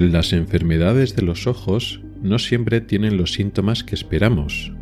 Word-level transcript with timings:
Las 0.00 0.32
enfermedades 0.32 1.14
de 1.14 1.20
los 1.20 1.46
ojos 1.46 2.00
no 2.22 2.38
siempre 2.38 2.80
tienen 2.80 3.18
los 3.18 3.34
síntomas 3.34 3.84
que 3.84 3.94
esperamos. 3.94 4.72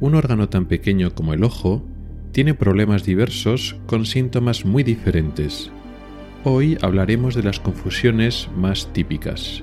Un 0.00 0.14
órgano 0.14 0.48
tan 0.48 0.64
pequeño 0.64 1.14
como 1.14 1.34
el 1.34 1.44
ojo 1.44 1.86
tiene 2.32 2.54
problemas 2.54 3.04
diversos 3.04 3.76
con 3.84 4.06
síntomas 4.06 4.64
muy 4.64 4.82
diferentes. 4.82 5.70
Hoy 6.42 6.78
hablaremos 6.80 7.34
de 7.34 7.42
las 7.42 7.60
confusiones 7.60 8.48
más 8.56 8.90
típicas. 8.94 9.62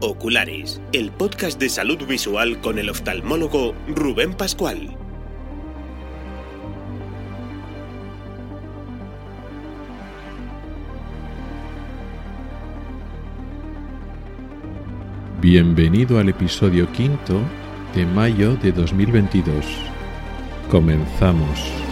Oculares, 0.00 0.82
el 0.92 1.12
podcast 1.12 1.58
de 1.58 1.70
salud 1.70 2.06
visual 2.06 2.60
con 2.60 2.78
el 2.78 2.90
oftalmólogo 2.90 3.72
Rubén 3.88 4.34
Pascual. 4.34 4.98
Bienvenido 15.52 16.20
al 16.20 16.28
episodio 16.28 16.86
quinto 16.92 17.40
de 17.92 18.06
mayo 18.06 18.54
de 18.54 18.70
2022. 18.70 19.66
Comenzamos. 20.70 21.89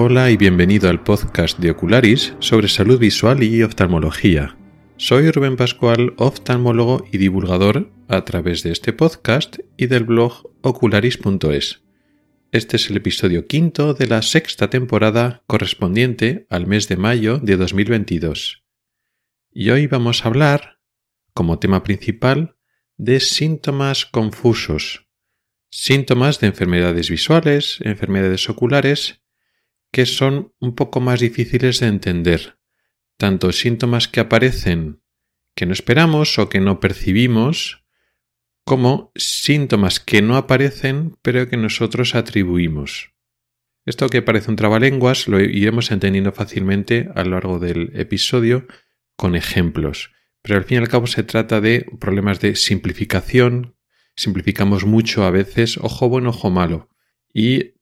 Hola 0.00 0.30
y 0.30 0.36
bienvenido 0.36 0.88
al 0.88 1.02
podcast 1.02 1.58
de 1.58 1.72
Ocularis 1.72 2.32
sobre 2.38 2.68
salud 2.68 3.00
visual 3.00 3.42
y 3.42 3.64
oftalmología. 3.64 4.56
Soy 4.96 5.28
Rubén 5.32 5.56
Pascual, 5.56 6.14
oftalmólogo 6.18 7.04
y 7.10 7.18
divulgador 7.18 7.90
a 8.06 8.24
través 8.24 8.62
de 8.62 8.70
este 8.70 8.92
podcast 8.92 9.56
y 9.76 9.88
del 9.88 10.04
blog 10.04 10.52
ocularis.es. 10.62 11.82
Este 12.52 12.76
es 12.76 12.90
el 12.90 12.96
episodio 12.98 13.48
quinto 13.48 13.92
de 13.92 14.06
la 14.06 14.22
sexta 14.22 14.70
temporada 14.70 15.42
correspondiente 15.48 16.46
al 16.48 16.68
mes 16.68 16.86
de 16.86 16.96
mayo 16.96 17.40
de 17.40 17.56
2022. 17.56 18.62
Y 19.50 19.70
hoy 19.70 19.88
vamos 19.88 20.24
a 20.24 20.28
hablar, 20.28 20.78
como 21.34 21.58
tema 21.58 21.82
principal, 21.82 22.54
de 22.98 23.18
síntomas 23.18 24.06
confusos. 24.06 25.08
Síntomas 25.70 26.38
de 26.38 26.46
enfermedades 26.46 27.10
visuales, 27.10 27.80
enfermedades 27.82 28.48
oculares 28.48 29.22
que 29.90 30.06
son 30.06 30.54
un 30.58 30.74
poco 30.74 31.00
más 31.00 31.20
difíciles 31.20 31.80
de 31.80 31.86
entender, 31.86 32.58
tanto 33.16 33.52
síntomas 33.52 34.08
que 34.08 34.20
aparecen 34.20 35.02
que 35.54 35.66
no 35.66 35.72
esperamos 35.72 36.38
o 36.38 36.48
que 36.48 36.60
no 36.60 36.78
percibimos, 36.78 37.84
como 38.64 39.10
síntomas 39.16 39.98
que 39.98 40.22
no 40.22 40.36
aparecen 40.36 41.16
pero 41.22 41.48
que 41.48 41.56
nosotros 41.56 42.14
atribuimos. 42.14 43.12
Esto 43.86 44.08
que 44.08 44.22
parece 44.22 44.50
un 44.50 44.56
trabalenguas 44.56 45.26
lo 45.26 45.40
iremos 45.40 45.90
entendiendo 45.90 46.30
fácilmente 46.32 47.08
a 47.14 47.24
lo 47.24 47.30
largo 47.30 47.58
del 47.58 47.90
episodio 47.94 48.66
con 49.16 49.34
ejemplos, 49.34 50.12
pero 50.42 50.58
al 50.58 50.64
fin 50.64 50.76
y 50.76 50.80
al 50.82 50.88
cabo 50.88 51.06
se 51.06 51.22
trata 51.22 51.60
de 51.60 51.86
problemas 51.98 52.38
de 52.40 52.54
simplificación, 52.54 53.74
simplificamos 54.14 54.84
mucho 54.84 55.24
a 55.24 55.30
veces 55.30 55.78
ojo 55.78 56.08
bueno, 56.08 56.30
ojo 56.30 56.50
malo, 56.50 56.90
y 57.32 57.77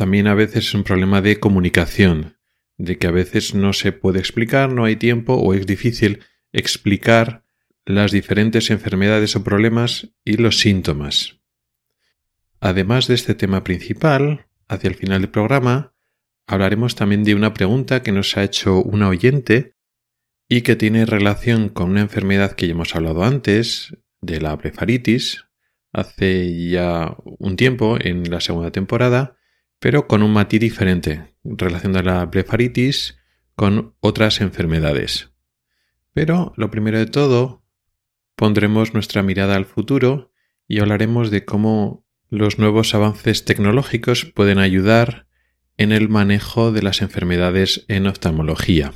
también 0.00 0.28
a 0.28 0.34
veces 0.34 0.68
es 0.68 0.72
un 0.72 0.82
problema 0.82 1.20
de 1.20 1.40
comunicación, 1.40 2.38
de 2.78 2.96
que 2.96 3.06
a 3.06 3.10
veces 3.10 3.54
no 3.54 3.74
se 3.74 3.92
puede 3.92 4.18
explicar, 4.18 4.72
no 4.72 4.86
hay 4.86 4.96
tiempo 4.96 5.34
o 5.34 5.52
es 5.52 5.66
difícil 5.66 6.20
explicar 6.52 7.44
las 7.84 8.10
diferentes 8.10 8.70
enfermedades 8.70 9.36
o 9.36 9.44
problemas 9.44 10.08
y 10.24 10.38
los 10.38 10.58
síntomas. 10.58 11.42
Además 12.60 13.08
de 13.08 13.14
este 13.14 13.34
tema 13.34 13.62
principal, 13.62 14.46
hacia 14.68 14.88
el 14.88 14.94
final 14.94 15.20
del 15.20 15.30
programa, 15.30 15.92
hablaremos 16.46 16.94
también 16.94 17.22
de 17.22 17.34
una 17.34 17.52
pregunta 17.52 18.02
que 18.02 18.10
nos 18.10 18.38
ha 18.38 18.42
hecho 18.42 18.82
una 18.82 19.10
oyente 19.10 19.74
y 20.48 20.62
que 20.62 20.76
tiene 20.76 21.04
relación 21.04 21.68
con 21.68 21.90
una 21.90 22.00
enfermedad 22.00 22.52
que 22.52 22.68
ya 22.68 22.72
hemos 22.72 22.96
hablado 22.96 23.22
antes, 23.22 23.98
de 24.22 24.40
la 24.40 24.56
blefaritis, 24.56 25.44
hace 25.92 26.70
ya 26.70 27.14
un 27.24 27.56
tiempo 27.56 27.98
en 28.00 28.30
la 28.30 28.40
segunda 28.40 28.70
temporada, 28.70 29.36
pero 29.80 30.06
con 30.06 30.22
un 30.22 30.32
matiz 30.32 30.60
diferente, 30.60 31.34
relacionando 31.42 32.02
la 32.02 32.26
blefaritis 32.26 33.18
con 33.56 33.96
otras 34.00 34.40
enfermedades. 34.40 35.32
Pero 36.12 36.52
lo 36.56 36.70
primero 36.70 36.98
de 36.98 37.06
todo, 37.06 37.64
pondremos 38.36 38.94
nuestra 38.94 39.22
mirada 39.22 39.56
al 39.56 39.64
futuro 39.64 40.32
y 40.68 40.80
hablaremos 40.80 41.30
de 41.30 41.44
cómo 41.44 42.06
los 42.28 42.58
nuevos 42.58 42.94
avances 42.94 43.44
tecnológicos 43.44 44.24
pueden 44.24 44.58
ayudar 44.58 45.26
en 45.76 45.92
el 45.92 46.08
manejo 46.08 46.72
de 46.72 46.82
las 46.82 47.02
enfermedades 47.02 47.84
en 47.88 48.06
oftalmología. 48.06 48.92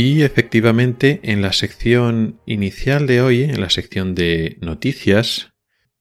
Y 0.00 0.22
efectivamente 0.22 1.18
en 1.24 1.42
la 1.42 1.52
sección 1.52 2.40
inicial 2.46 3.08
de 3.08 3.20
hoy, 3.20 3.42
en 3.42 3.60
la 3.60 3.68
sección 3.68 4.14
de 4.14 4.56
noticias, 4.60 5.54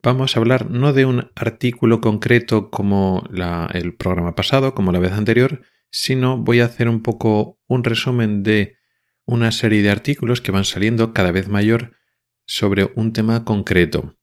vamos 0.03 0.37
a 0.37 0.39
hablar 0.39 0.69
no 0.69 0.93
de 0.93 1.05
un 1.05 1.31
artículo 1.33 1.99
concreto 1.99 2.69
como 2.69 3.27
el 3.73 3.95
programa 3.95 4.35
pasado, 4.35 4.75
como 4.75 4.91
la 4.91 4.99
vez 4.99 5.13
anterior, 5.13 5.63
sino 5.89 6.37
voy 6.37 6.59
a 6.59 6.65
hacer 6.65 6.89
un 6.89 7.01
poco 7.01 7.59
un 7.65 7.83
resumen 7.83 8.43
de 8.43 8.77
una 9.25 9.51
serie 9.51 9.81
de 9.81 9.89
artículos 9.89 10.41
que 10.41 10.51
van 10.51 10.65
saliendo 10.65 11.11
cada 11.11 11.31
vez 11.31 11.47
mayor 11.47 11.97
sobre 12.45 12.91
un 12.93 13.13
tema 13.13 13.45
concreto. 13.45 14.15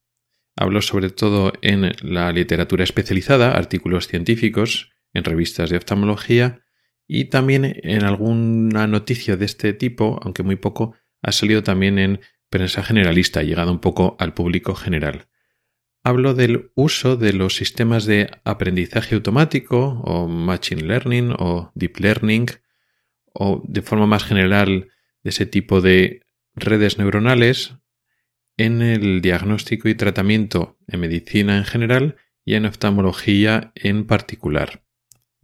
Hablo 0.55 0.83
sobre 0.83 1.11
todo 1.11 1.53
en 1.63 1.91
la 2.01 2.31
literatura 2.31 2.85
especializada, 2.85 3.51
artículos 3.51 4.07
científicos, 4.07 4.93
en 5.13 5.25
revistas 5.25 5.69
de 5.69 5.79
oftalmología, 5.79 6.64
y 7.07 7.27
también 7.27 7.81
en 7.83 8.05
alguna 8.05 8.87
noticia 8.87 9.37
de 9.37 9.45
este 9.45 9.73
tipo, 9.73 10.19
aunque 10.23 10.43
muy 10.43 10.57
poco, 10.57 10.95
ha 11.23 11.33
salido 11.33 11.63
también 11.63 11.99
en 11.99 12.21
prensa 12.51 12.83
generalista, 12.83 13.43
llegado 13.43 13.73
un 13.73 13.81
poco 13.81 14.17
al 14.19 14.35
público 14.35 14.75
general. 14.75 15.29
Hablo 16.03 16.35
del 16.35 16.71
uso 16.75 17.17
de 17.17 17.33
los 17.33 17.57
sistemas 17.57 18.05
de 18.05 18.31
aprendizaje 18.45 19.15
automático 19.15 20.01
o 20.05 20.29
machine 20.29 20.83
learning 20.83 21.35
o 21.39 21.73
deep 21.75 21.99
learning 21.99 22.47
o 23.33 23.63
de 23.67 23.83
forma 23.83 24.07
más 24.07 24.23
general 24.23 24.89
de 25.23 25.31
ese 25.31 25.47
tipo 25.47 25.81
de 25.81 26.27
redes 26.55 26.99
neuronales 26.99 27.75
en 28.57 28.83
el 28.83 29.21
diagnóstico 29.21 29.89
y 29.89 29.95
tratamiento 29.95 30.79
en 30.87 31.01
medicina 31.01 31.57
en 31.57 31.65
general 31.65 32.17
y 32.45 32.55
en 32.55 32.67
oftalmología 32.67 33.73
en 33.75 34.07
particular. 34.07 34.84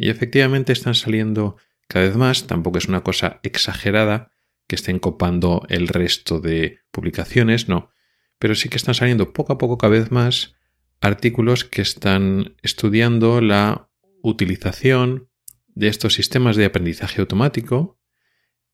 Y 0.00 0.08
efectivamente 0.08 0.72
están 0.72 0.94
saliendo 0.94 1.58
cada 1.86 2.06
vez 2.06 2.16
más, 2.16 2.46
tampoco 2.46 2.78
es 2.78 2.86
una 2.88 3.02
cosa 3.02 3.38
exagerada 3.42 4.32
que 4.66 4.74
estén 4.74 4.98
copando 4.98 5.66
el 5.68 5.88
resto 5.88 6.40
de 6.40 6.78
publicaciones, 6.90 7.68
no, 7.68 7.90
pero 8.38 8.54
sí 8.54 8.70
que 8.70 8.78
están 8.78 8.94
saliendo 8.94 9.34
poco 9.34 9.52
a 9.52 9.58
poco 9.58 9.76
cada 9.76 9.92
vez 9.92 10.10
más 10.10 10.54
artículos 11.02 11.66
que 11.66 11.82
están 11.82 12.56
estudiando 12.62 13.42
la 13.42 13.90
utilización 14.22 15.28
de 15.66 15.88
estos 15.88 16.14
sistemas 16.14 16.56
de 16.56 16.64
aprendizaje 16.64 17.20
automático 17.20 18.00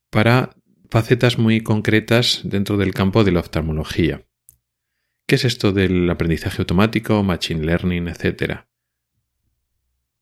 para 0.09 0.55
facetas 0.89 1.37
muy 1.37 1.59
concretas 1.59 2.39
dentro 2.45 2.77
del 2.77 2.93
campo 2.93 3.25
de 3.25 3.33
la 3.33 3.41
oftalmología. 3.41 4.25
¿Qué 5.27 5.35
es 5.35 5.43
esto 5.43 5.73
del 5.73 6.09
aprendizaje 6.09 6.61
automático, 6.61 7.21
machine 7.21 7.65
learning, 7.65 8.07
etcétera? 8.07 8.66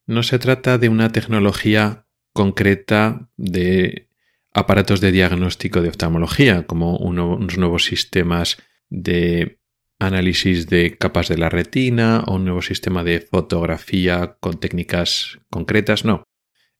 No 0.07 0.21
se 0.23 0.37
trata 0.39 0.77
de 0.77 0.89
una 0.89 1.11
tecnología 1.11 2.05
concreta 2.33 3.29
de 3.37 4.09
aparatos 4.53 5.01
de 5.01 5.11
diagnóstico 5.11 5.81
de 5.81 5.89
oftalmología, 5.89 6.65
como 6.67 6.97
unos 6.97 7.57
nuevos 7.57 7.85
sistemas 7.85 8.57
de 8.89 9.59
análisis 9.99 10.67
de 10.67 10.97
capas 10.97 11.27
de 11.27 11.37
la 11.37 11.49
retina 11.49 12.23
o 12.27 12.35
un 12.35 12.45
nuevo 12.45 12.61
sistema 12.61 13.03
de 13.03 13.19
fotografía 13.19 14.37
con 14.39 14.59
técnicas 14.59 15.39
concretas. 15.49 16.05
No, 16.05 16.23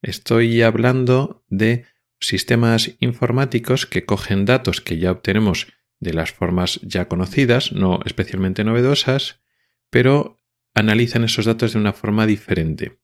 estoy 0.01 0.61
hablando 0.61 1.43
de 1.49 1.85
sistemas 2.19 2.95
informáticos 2.99 3.85
que 3.85 4.05
cogen 4.05 4.45
datos 4.45 4.81
que 4.81 4.99
ya 4.99 5.11
obtenemos 5.11 5.67
de 5.99 6.13
las 6.13 6.31
formas 6.31 6.79
ya 6.83 7.07
conocidas, 7.07 7.71
no 7.71 7.99
especialmente 8.05 8.63
novedosas, 8.63 9.41
pero 9.89 10.41
analizan 10.73 11.23
esos 11.23 11.45
datos 11.45 11.73
de 11.73 11.79
una 11.79 11.93
forma 11.93 12.25
diferente. 12.27 12.99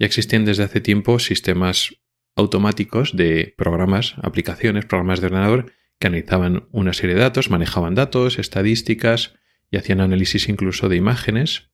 Ya 0.00 0.06
existen 0.06 0.46
desde 0.46 0.64
hace 0.64 0.80
tiempo 0.80 1.18
sistemas 1.18 1.94
automáticos 2.34 3.14
de 3.14 3.54
programas, 3.58 4.14
aplicaciones, 4.22 4.86
programas 4.86 5.20
de 5.20 5.26
ordenador 5.26 5.72
que 5.98 6.06
analizaban 6.06 6.68
una 6.72 6.94
serie 6.94 7.16
de 7.16 7.20
datos, 7.20 7.50
manejaban 7.50 7.94
datos, 7.94 8.38
estadísticas 8.38 9.34
y 9.70 9.76
hacían 9.76 10.00
análisis 10.00 10.48
incluso 10.48 10.88
de 10.88 10.96
imágenes, 10.96 11.70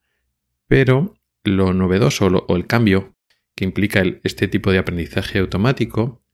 pero 0.67 1.15
lo 1.45 1.73
novedoso 1.73 2.27
o 2.27 2.57
el 2.57 2.67
cambio 2.67 3.17
que 3.55 3.65
implica 3.65 4.03
este 4.25 4.49
tipo 4.49 4.73
de 4.73 4.79
aprendizaje 4.79 5.39
automático 5.39 6.25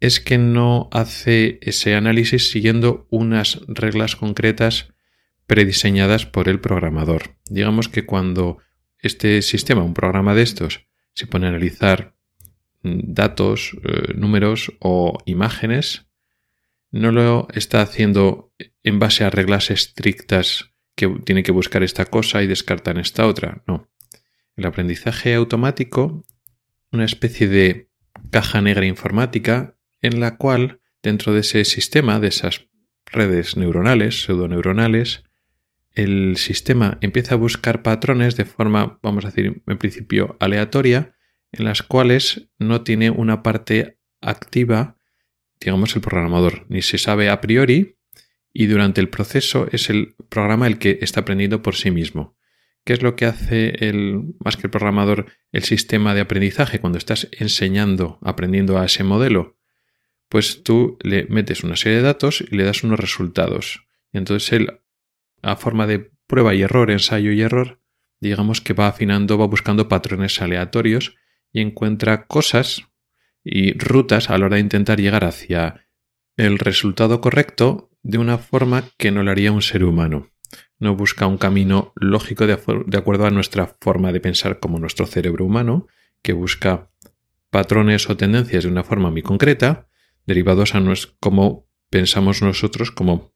es 0.00 0.20
que 0.20 0.38
no 0.38 0.88
hace 0.90 1.58
ese 1.60 1.96
análisis 1.96 2.50
siguiendo 2.50 3.06
unas 3.10 3.60
reglas 3.68 4.16
concretas 4.16 4.94
prediseñadas 5.46 6.24
por 6.24 6.48
el 6.48 6.60
programador. 6.60 7.36
Digamos 7.50 7.90
que 7.90 8.06
cuando 8.06 8.56
este 9.00 9.42
sistema, 9.42 9.82
un 9.82 9.92
programa 9.92 10.34
de 10.34 10.42
estos, 10.42 10.89
se 11.20 11.26
pone 11.26 11.46
a 11.46 11.50
analizar 11.50 12.16
mm, 12.82 13.12
datos, 13.12 13.76
eh, 13.84 14.14
números 14.14 14.72
o 14.80 15.18
imágenes, 15.26 16.06
no 16.90 17.12
lo 17.12 17.46
está 17.52 17.82
haciendo 17.82 18.54
en 18.82 18.98
base 18.98 19.24
a 19.24 19.30
reglas 19.30 19.70
estrictas 19.70 20.72
que 20.96 21.08
tiene 21.24 21.42
que 21.42 21.52
buscar 21.52 21.82
esta 21.82 22.06
cosa 22.06 22.42
y 22.42 22.46
descartar 22.46 22.98
esta 22.98 23.26
otra. 23.26 23.62
No. 23.66 23.88
El 24.56 24.64
aprendizaje 24.64 25.34
automático, 25.34 26.24
una 26.90 27.04
especie 27.04 27.48
de 27.48 27.90
caja 28.30 28.62
negra 28.62 28.86
informática 28.86 29.76
en 30.00 30.18
la 30.18 30.38
cual, 30.38 30.80
dentro 31.02 31.34
de 31.34 31.40
ese 31.40 31.64
sistema, 31.66 32.18
de 32.18 32.28
esas 32.28 32.66
redes 33.04 33.58
neuronales, 33.58 34.22
pseudoneuronales, 34.22 35.24
el 35.94 36.36
sistema 36.36 36.98
empieza 37.00 37.34
a 37.34 37.38
buscar 37.38 37.82
patrones 37.82 38.36
de 38.36 38.44
forma, 38.44 38.98
vamos 39.02 39.24
a 39.24 39.28
decir, 39.28 39.62
en 39.66 39.78
principio 39.78 40.36
aleatoria, 40.40 41.16
en 41.52 41.64
las 41.64 41.82
cuales 41.82 42.48
no 42.58 42.82
tiene 42.82 43.10
una 43.10 43.42
parte 43.42 43.98
activa, 44.20 44.96
digamos, 45.60 45.94
el 45.96 46.02
programador, 46.02 46.66
ni 46.68 46.82
se 46.82 46.98
sabe 46.98 47.28
a 47.28 47.40
priori, 47.40 47.98
y 48.52 48.66
durante 48.66 49.00
el 49.00 49.08
proceso 49.08 49.68
es 49.72 49.90
el 49.90 50.14
programa 50.28 50.66
el 50.66 50.78
que 50.78 50.98
está 51.02 51.20
aprendiendo 51.20 51.62
por 51.62 51.76
sí 51.76 51.90
mismo. 51.90 52.36
¿Qué 52.84 52.94
es 52.94 53.02
lo 53.02 53.14
que 53.14 53.26
hace 53.26 53.88
el, 53.88 54.34
más 54.44 54.56
que 54.56 54.66
el 54.66 54.70
programador, 54.70 55.26
el 55.52 55.64
sistema 55.64 56.14
de 56.14 56.22
aprendizaje 56.22 56.80
cuando 56.80 56.98
estás 56.98 57.28
enseñando, 57.32 58.18
aprendiendo 58.22 58.78
a 58.78 58.86
ese 58.86 59.04
modelo? 59.04 59.58
Pues 60.28 60.62
tú 60.62 60.96
le 61.02 61.26
metes 61.26 61.62
una 61.62 61.76
serie 61.76 61.98
de 61.98 62.04
datos 62.04 62.40
y 62.40 62.56
le 62.56 62.64
das 62.64 62.82
unos 62.82 62.98
resultados. 62.98 63.86
Y 64.12 64.18
entonces 64.18 64.52
él 64.52 64.79
a 65.42 65.56
forma 65.56 65.86
de 65.86 66.10
prueba 66.26 66.54
y 66.54 66.62
error, 66.62 66.90
ensayo 66.90 67.32
y 67.32 67.42
error, 67.42 67.80
digamos 68.20 68.60
que 68.60 68.72
va 68.72 68.86
afinando, 68.86 69.38
va 69.38 69.46
buscando 69.46 69.88
patrones 69.88 70.40
aleatorios 70.40 71.16
y 71.52 71.60
encuentra 71.60 72.26
cosas 72.26 72.82
y 73.42 73.72
rutas 73.78 74.30
a 74.30 74.38
la 74.38 74.46
hora 74.46 74.56
de 74.56 74.62
intentar 74.62 75.00
llegar 75.00 75.24
hacia 75.24 75.86
el 76.36 76.58
resultado 76.58 77.20
correcto 77.20 77.90
de 78.02 78.18
una 78.18 78.38
forma 78.38 78.84
que 78.96 79.10
no 79.10 79.22
lo 79.22 79.30
haría 79.30 79.52
un 79.52 79.62
ser 79.62 79.84
humano. 79.84 80.30
No 80.78 80.96
busca 80.96 81.26
un 81.26 81.38
camino 81.38 81.92
lógico 81.96 82.46
de, 82.46 82.54
acuerdo 82.96 83.26
a 83.26 83.30
nuestra 83.30 83.76
forma 83.80 84.12
de 84.12 84.20
pensar 84.20 84.60
como 84.60 84.78
nuestro 84.78 85.06
cerebro 85.06 85.44
humano, 85.44 85.86
que 86.22 86.32
busca 86.32 86.90
patrones 87.50 88.08
o 88.08 88.16
tendencias 88.16 88.64
de 88.64 88.70
una 88.70 88.84
forma 88.84 89.10
muy 89.10 89.22
concreta, 89.22 89.88
derivados 90.26 90.74
a 90.74 90.82
cómo 91.18 91.68
pensamos 91.90 92.40
nosotros 92.40 92.90
como 92.90 93.34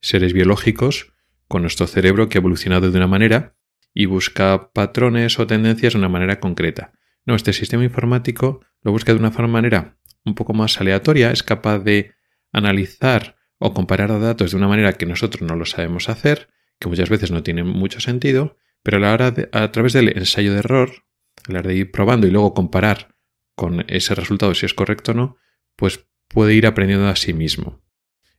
seres 0.00 0.32
biológicos 0.32 1.12
con 1.50 1.62
nuestro 1.62 1.88
cerebro 1.88 2.28
que 2.28 2.38
ha 2.38 2.40
evolucionado 2.40 2.92
de 2.92 2.96
una 2.96 3.08
manera 3.08 3.56
y 3.92 4.06
busca 4.06 4.70
patrones 4.72 5.36
o 5.40 5.48
tendencias 5.48 5.94
de 5.94 5.98
una 5.98 6.08
manera 6.08 6.38
concreta. 6.38 6.92
No, 7.26 7.34
este 7.34 7.52
sistema 7.52 7.82
informático 7.82 8.60
lo 8.82 8.92
busca 8.92 9.12
de 9.12 9.18
una 9.18 9.30
manera 9.48 9.98
un 10.24 10.36
poco 10.36 10.54
más 10.54 10.80
aleatoria, 10.80 11.32
es 11.32 11.42
capaz 11.42 11.80
de 11.80 12.12
analizar 12.52 13.34
o 13.58 13.74
comparar 13.74 14.20
datos 14.20 14.52
de 14.52 14.58
una 14.58 14.68
manera 14.68 14.92
que 14.92 15.06
nosotros 15.06 15.42
no 15.42 15.56
lo 15.56 15.66
sabemos 15.66 16.08
hacer, 16.08 16.50
que 16.78 16.88
muchas 16.88 17.08
veces 17.08 17.32
no 17.32 17.42
tiene 17.42 17.64
mucho 17.64 17.98
sentido, 17.98 18.56
pero 18.84 18.98
a 18.98 19.00
la 19.00 19.12
hora 19.12 19.32
de, 19.32 19.48
a 19.50 19.72
través 19.72 19.92
del 19.92 20.16
ensayo 20.16 20.52
de 20.52 20.60
error, 20.60 21.04
a 21.48 21.52
la 21.52 21.58
hora 21.58 21.70
de 21.70 21.74
ir 21.74 21.90
probando 21.90 22.28
y 22.28 22.30
luego 22.30 22.54
comparar 22.54 23.16
con 23.56 23.84
ese 23.88 24.14
resultado 24.14 24.54
si 24.54 24.66
es 24.66 24.74
correcto 24.74 25.10
o 25.10 25.14
no, 25.14 25.36
pues 25.74 26.06
puede 26.28 26.54
ir 26.54 26.68
aprendiendo 26.68 27.08
a 27.08 27.16
sí 27.16 27.32
mismo. 27.32 27.82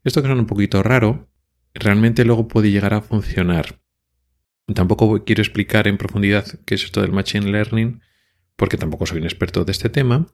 Esto 0.05 0.21
que 0.21 0.29
suena 0.29 0.41
un 0.41 0.47
poquito 0.47 0.81
raro, 0.81 1.29
realmente 1.73 2.25
luego 2.25 2.47
puede 2.47 2.71
llegar 2.71 2.93
a 2.93 3.01
funcionar. 3.01 3.81
Tampoco 4.73 5.23
quiero 5.25 5.41
explicar 5.41 5.87
en 5.87 5.97
profundidad 5.97 6.45
qué 6.65 6.75
es 6.75 6.83
esto 6.83 7.01
del 7.01 7.11
Machine 7.11 7.51
Learning, 7.51 8.01
porque 8.55 8.77
tampoco 8.77 9.05
soy 9.05 9.19
un 9.19 9.25
experto 9.25 9.65
de 9.65 9.71
este 9.71 9.89
tema, 9.89 10.27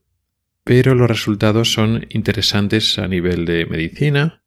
pero 0.64 0.96
los 0.96 1.08
resultados 1.08 1.72
son 1.72 2.06
interesantes 2.10 3.00
a 3.00 3.08
nivel 3.08 3.46
de 3.46 3.66
medicina, 3.66 4.44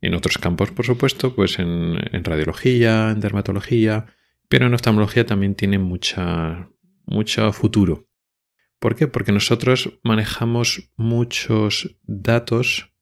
en 0.00 0.14
otros 0.14 0.38
campos, 0.38 0.70
por 0.70 0.84
supuesto, 0.84 1.34
pues 1.34 1.58
en, 1.58 1.96
radiología, 2.24 3.10
en 3.10 3.20
dermatología, 3.20 4.06
pero 4.48 4.66
en 4.66 4.74
oftalmología 4.74 5.24
también 5.24 5.54
tiene 5.54 5.78
mucha, 5.78 6.68
mucho 7.06 7.52
futuro. 7.52 8.06
¿Por 8.78 8.96
qué? 8.96 9.08
Porque 9.08 9.32
nosotros 9.32 9.98
manejamos 10.02 10.92
muchos 10.96 11.96
datos 12.02 12.93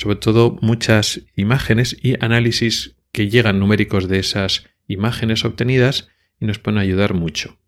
sobre 0.00 0.16
todo 0.16 0.56
muchas 0.62 1.26
imágenes 1.36 1.94
y 2.00 2.14
análisis 2.24 2.96
que 3.12 3.28
llegan 3.28 3.58
numéricos 3.58 4.08
de 4.08 4.18
esas 4.18 4.64
imágenes 4.86 5.44
obtenidas 5.44 6.08
y 6.40 6.46
nos 6.46 6.58
pueden 6.58 6.78
ayudar 6.78 7.12
mucho. 7.12 7.58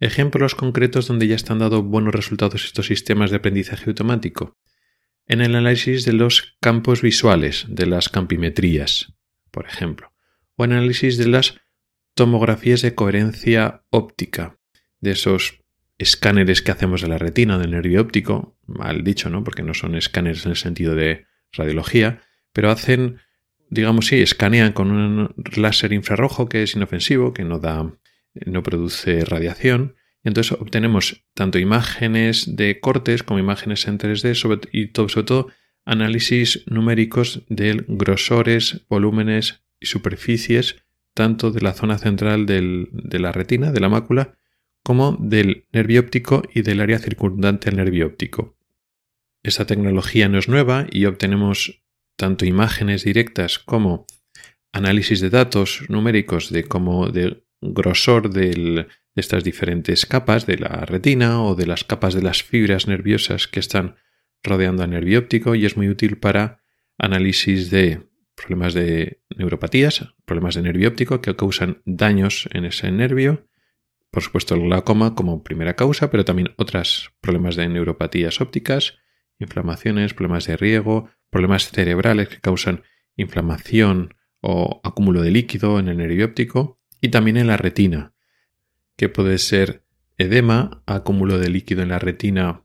Ejemplos 0.00 0.56
concretos 0.56 1.06
donde 1.06 1.28
ya 1.28 1.36
están 1.36 1.60
dando 1.60 1.84
buenos 1.84 2.16
resultados 2.16 2.64
estos 2.64 2.88
sistemas 2.88 3.30
de 3.30 3.36
aprendizaje 3.36 3.88
automático. 3.88 4.58
En 5.28 5.40
el 5.40 5.54
análisis 5.54 6.04
de 6.04 6.14
los 6.14 6.56
campos 6.60 7.00
visuales, 7.00 7.66
de 7.68 7.86
las 7.86 8.08
campimetrías, 8.08 9.14
por 9.52 9.66
ejemplo, 9.66 10.12
o 10.56 10.64
análisis 10.64 11.16
de 11.16 11.28
las 11.28 11.60
tomografías 12.14 12.82
de 12.82 12.96
coherencia 12.96 13.84
óptica, 13.90 14.58
de 14.98 15.12
esos 15.12 15.60
escáneres 15.96 16.60
que 16.60 16.72
hacemos 16.72 17.02
de 17.02 17.08
la 17.08 17.18
retina, 17.18 17.56
del 17.56 17.70
nervio 17.70 18.00
óptico, 18.00 18.58
mal 18.66 19.04
dicho, 19.04 19.30
¿no? 19.30 19.44
Porque 19.44 19.62
no 19.62 19.74
son 19.74 19.94
escáneres 19.94 20.44
en 20.44 20.50
el 20.50 20.56
sentido 20.56 20.96
de 20.96 21.30
radiología, 21.52 22.20
pero 22.52 22.70
hacen, 22.70 23.18
digamos, 23.70 24.06
sí, 24.06 24.20
escanean 24.20 24.72
con 24.72 24.90
un 24.90 25.34
láser 25.56 25.92
infrarrojo 25.92 26.48
que 26.48 26.62
es 26.62 26.74
inofensivo, 26.74 27.32
que 27.32 27.44
no 27.44 27.58
da, 27.58 27.92
no 28.46 28.62
produce 28.62 29.24
radiación, 29.24 29.94
y 30.24 30.28
entonces 30.28 30.52
obtenemos 30.52 31.24
tanto 31.34 31.58
imágenes 31.58 32.56
de 32.56 32.78
cortes 32.80 33.22
como 33.22 33.40
imágenes 33.40 33.86
en 33.88 33.98
3D 33.98 34.68
y 34.72 34.88
todo, 34.88 35.08
sobre 35.08 35.26
todo 35.26 35.48
análisis 35.84 36.64
numéricos 36.66 37.42
de 37.48 37.84
grosores, 37.88 38.86
volúmenes 38.88 39.64
y 39.80 39.86
superficies 39.86 40.76
tanto 41.14 41.50
de 41.50 41.60
la 41.60 41.74
zona 41.74 41.98
central 41.98 42.46
de 42.46 43.18
la 43.18 43.32
retina, 43.32 43.72
de 43.72 43.80
la 43.80 43.88
mácula, 43.88 44.34
como 44.82 45.16
del 45.20 45.66
nervio 45.72 46.00
óptico 46.00 46.42
y 46.54 46.62
del 46.62 46.80
área 46.80 46.98
circundante 46.98 47.68
al 47.68 47.76
nervio 47.76 48.06
óptico. 48.06 48.56
Esta 49.42 49.66
tecnología 49.66 50.28
no 50.28 50.38
es 50.38 50.48
nueva 50.48 50.86
y 50.90 51.06
obtenemos 51.06 51.82
tanto 52.16 52.44
imágenes 52.44 53.04
directas 53.04 53.58
como 53.58 54.06
análisis 54.72 55.20
de 55.20 55.30
datos 55.30 55.84
numéricos 55.88 56.50
de 56.50 56.64
cómo 56.64 57.08
de 57.08 57.44
grosor 57.60 58.30
de 58.30 58.86
estas 59.14 59.44
diferentes 59.44 60.06
capas 60.06 60.46
de 60.46 60.58
la 60.58 60.84
retina 60.86 61.42
o 61.42 61.54
de 61.54 61.66
las 61.66 61.84
capas 61.84 62.14
de 62.14 62.22
las 62.22 62.42
fibras 62.42 62.86
nerviosas 62.86 63.48
que 63.48 63.60
están 63.60 63.96
rodeando 64.42 64.82
al 64.82 64.90
nervio 64.90 65.18
óptico 65.18 65.54
y 65.54 65.66
es 65.66 65.76
muy 65.76 65.88
útil 65.88 66.18
para 66.18 66.60
análisis 66.98 67.70
de 67.70 68.08
problemas 68.34 68.74
de 68.74 69.22
neuropatías, 69.36 70.14
problemas 70.24 70.54
de 70.54 70.62
nervio 70.62 70.88
óptico 70.88 71.20
que 71.20 71.36
causan 71.36 71.82
daños 71.84 72.48
en 72.52 72.64
ese 72.64 72.90
nervio, 72.90 73.46
por 74.10 74.22
supuesto 74.22 74.54
el 74.54 74.62
glaucoma 74.62 75.14
como 75.14 75.42
primera 75.42 75.76
causa, 75.76 76.10
pero 76.10 76.24
también 76.24 76.54
otros 76.56 77.12
problemas 77.20 77.56
de 77.56 77.68
neuropatías 77.68 78.40
ópticas 78.40 79.01
inflamaciones, 79.42 80.14
problemas 80.14 80.46
de 80.46 80.56
riego, 80.56 81.10
problemas 81.30 81.70
cerebrales 81.70 82.28
que 82.28 82.40
causan 82.40 82.82
inflamación 83.16 84.14
o 84.40 84.80
acúmulo 84.84 85.22
de 85.22 85.30
líquido 85.30 85.78
en 85.78 85.88
el 85.88 85.98
nervio 85.98 86.26
óptico 86.26 86.80
y 87.00 87.08
también 87.08 87.36
en 87.36 87.46
la 87.46 87.56
retina, 87.56 88.14
que 88.96 89.08
puede 89.08 89.38
ser 89.38 89.84
edema, 90.18 90.82
acúmulo 90.86 91.38
de 91.38 91.50
líquido 91.50 91.82
en 91.82 91.88
la 91.90 91.98
retina 91.98 92.64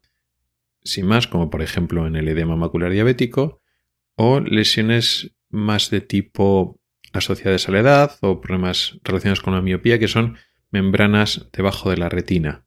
sin 0.84 1.06
más, 1.06 1.28
como 1.28 1.50
por 1.50 1.62
ejemplo 1.62 2.08
en 2.08 2.16
el 2.16 2.28
edema 2.28 2.56
macular 2.56 2.92
diabético, 2.92 3.62
o 4.16 4.40
lesiones 4.40 5.36
más 5.50 5.90
de 5.90 6.02
tipo 6.02 6.80
asociadas 7.14 7.68
a 7.68 7.72
la 7.72 7.80
edad 7.80 8.18
o 8.22 8.42
problemas 8.42 9.00
relacionados 9.04 9.42
con 9.42 9.54
la 9.54 9.62
miopía 9.62 10.00
que 10.00 10.08
son 10.08 10.38
membranas 10.72 11.50
debajo 11.52 11.90
de 11.90 11.98
la 11.98 12.10
retina. 12.10 12.67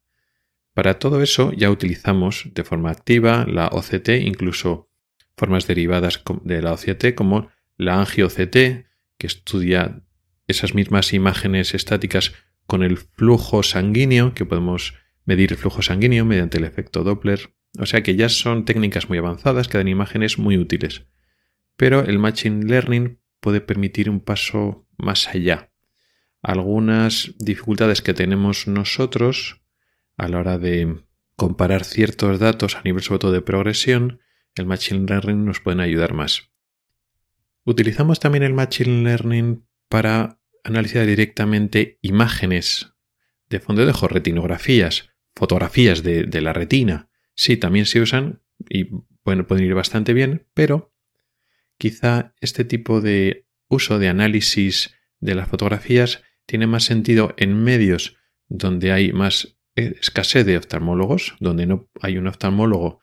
Para 0.80 0.98
todo 0.98 1.20
eso 1.20 1.52
ya 1.52 1.70
utilizamos 1.70 2.48
de 2.54 2.64
forma 2.64 2.90
activa 2.90 3.44
la 3.46 3.66
OCT, 3.66 4.08
incluso 4.22 4.88
formas 5.36 5.66
derivadas 5.66 6.22
de 6.42 6.62
la 6.62 6.72
OCT 6.72 7.14
como 7.14 7.50
la 7.76 8.00
angio-OCT, 8.00 8.86
que 9.18 9.26
estudia 9.26 10.00
esas 10.46 10.74
mismas 10.74 11.12
imágenes 11.12 11.74
estáticas 11.74 12.32
con 12.66 12.82
el 12.82 12.96
flujo 12.96 13.62
sanguíneo, 13.62 14.32
que 14.32 14.46
podemos 14.46 14.94
medir 15.26 15.52
el 15.52 15.58
flujo 15.58 15.82
sanguíneo 15.82 16.24
mediante 16.24 16.56
el 16.56 16.64
efecto 16.64 17.04
Doppler. 17.04 17.52
O 17.78 17.84
sea 17.84 18.02
que 18.02 18.16
ya 18.16 18.30
son 18.30 18.64
técnicas 18.64 19.10
muy 19.10 19.18
avanzadas 19.18 19.68
que 19.68 19.76
dan 19.76 19.88
imágenes 19.88 20.38
muy 20.38 20.56
útiles. 20.56 21.04
Pero 21.76 22.06
el 22.06 22.18
Machine 22.18 22.64
Learning 22.64 23.18
puede 23.40 23.60
permitir 23.60 24.08
un 24.08 24.20
paso 24.20 24.88
más 24.96 25.28
allá. 25.28 25.72
Algunas 26.40 27.34
dificultades 27.38 28.00
que 28.00 28.14
tenemos 28.14 28.66
nosotros 28.66 29.59
a 30.20 30.28
la 30.28 30.38
hora 30.38 30.58
de 30.58 31.02
comparar 31.34 31.84
ciertos 31.84 32.38
datos 32.38 32.76
a 32.76 32.82
nivel 32.82 33.02
sobre 33.02 33.20
todo 33.20 33.32
de 33.32 33.40
progresión, 33.40 34.20
el 34.54 34.66
Machine 34.66 35.06
Learning 35.06 35.46
nos 35.46 35.60
pueden 35.60 35.80
ayudar 35.80 36.12
más. 36.12 36.50
Utilizamos 37.64 38.20
también 38.20 38.42
el 38.42 38.52
Machine 38.52 39.02
Learning 39.02 39.66
para 39.88 40.38
analizar 40.62 41.06
directamente 41.06 41.98
imágenes 42.02 42.92
de 43.48 43.60
fondo 43.60 43.82
de 43.84 43.92
ojo, 43.92 44.08
retinografías, 44.08 45.08
fotografías 45.34 46.02
de, 46.02 46.24
de, 46.24 46.40
la 46.42 46.52
retina. 46.52 47.08
Sí, 47.34 47.56
también 47.56 47.86
se 47.86 48.02
usan 48.02 48.42
y 48.68 48.84
pueden 49.22 49.46
ir 49.64 49.74
bastante 49.74 50.12
bien, 50.12 50.46
pero 50.52 50.92
quizá 51.78 52.34
este 52.40 52.64
tipo 52.64 53.00
de 53.00 53.46
uso 53.68 53.98
de 53.98 54.08
análisis 54.08 54.94
de 55.18 55.34
las 55.34 55.48
fotografías 55.48 56.22
tiene 56.44 56.66
más 56.66 56.84
sentido 56.84 57.34
en 57.38 57.62
medios 57.64 58.18
donde 58.48 58.92
hay 58.92 59.12
más 59.14 59.59
escasez 60.00 60.46
de 60.46 60.56
oftalmólogos, 60.56 61.34
donde 61.40 61.66
no 61.66 61.88
hay 62.00 62.18
un 62.18 62.26
oftalmólogo 62.26 63.00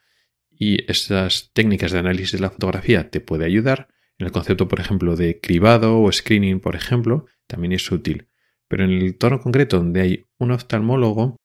y 0.50 0.90
estas 0.90 1.50
técnicas 1.52 1.92
de 1.92 2.00
análisis 2.00 2.32
de 2.32 2.40
la 2.40 2.50
fotografía 2.50 3.10
te 3.10 3.20
puede 3.20 3.44
ayudar. 3.44 3.88
En 4.18 4.26
el 4.26 4.32
concepto, 4.32 4.66
por 4.66 4.80
ejemplo, 4.80 5.14
de 5.14 5.40
cribado 5.40 6.00
o 6.00 6.10
screening, 6.10 6.60
por 6.60 6.74
ejemplo, 6.74 7.26
también 7.46 7.72
es 7.72 7.90
útil. 7.92 8.28
Pero 8.66 8.84
en 8.84 8.90
el 8.90 9.16
tono 9.16 9.40
concreto 9.40 9.78
donde 9.78 10.00
hay 10.00 10.26
un 10.38 10.50
oftalmólogo, 10.50 11.36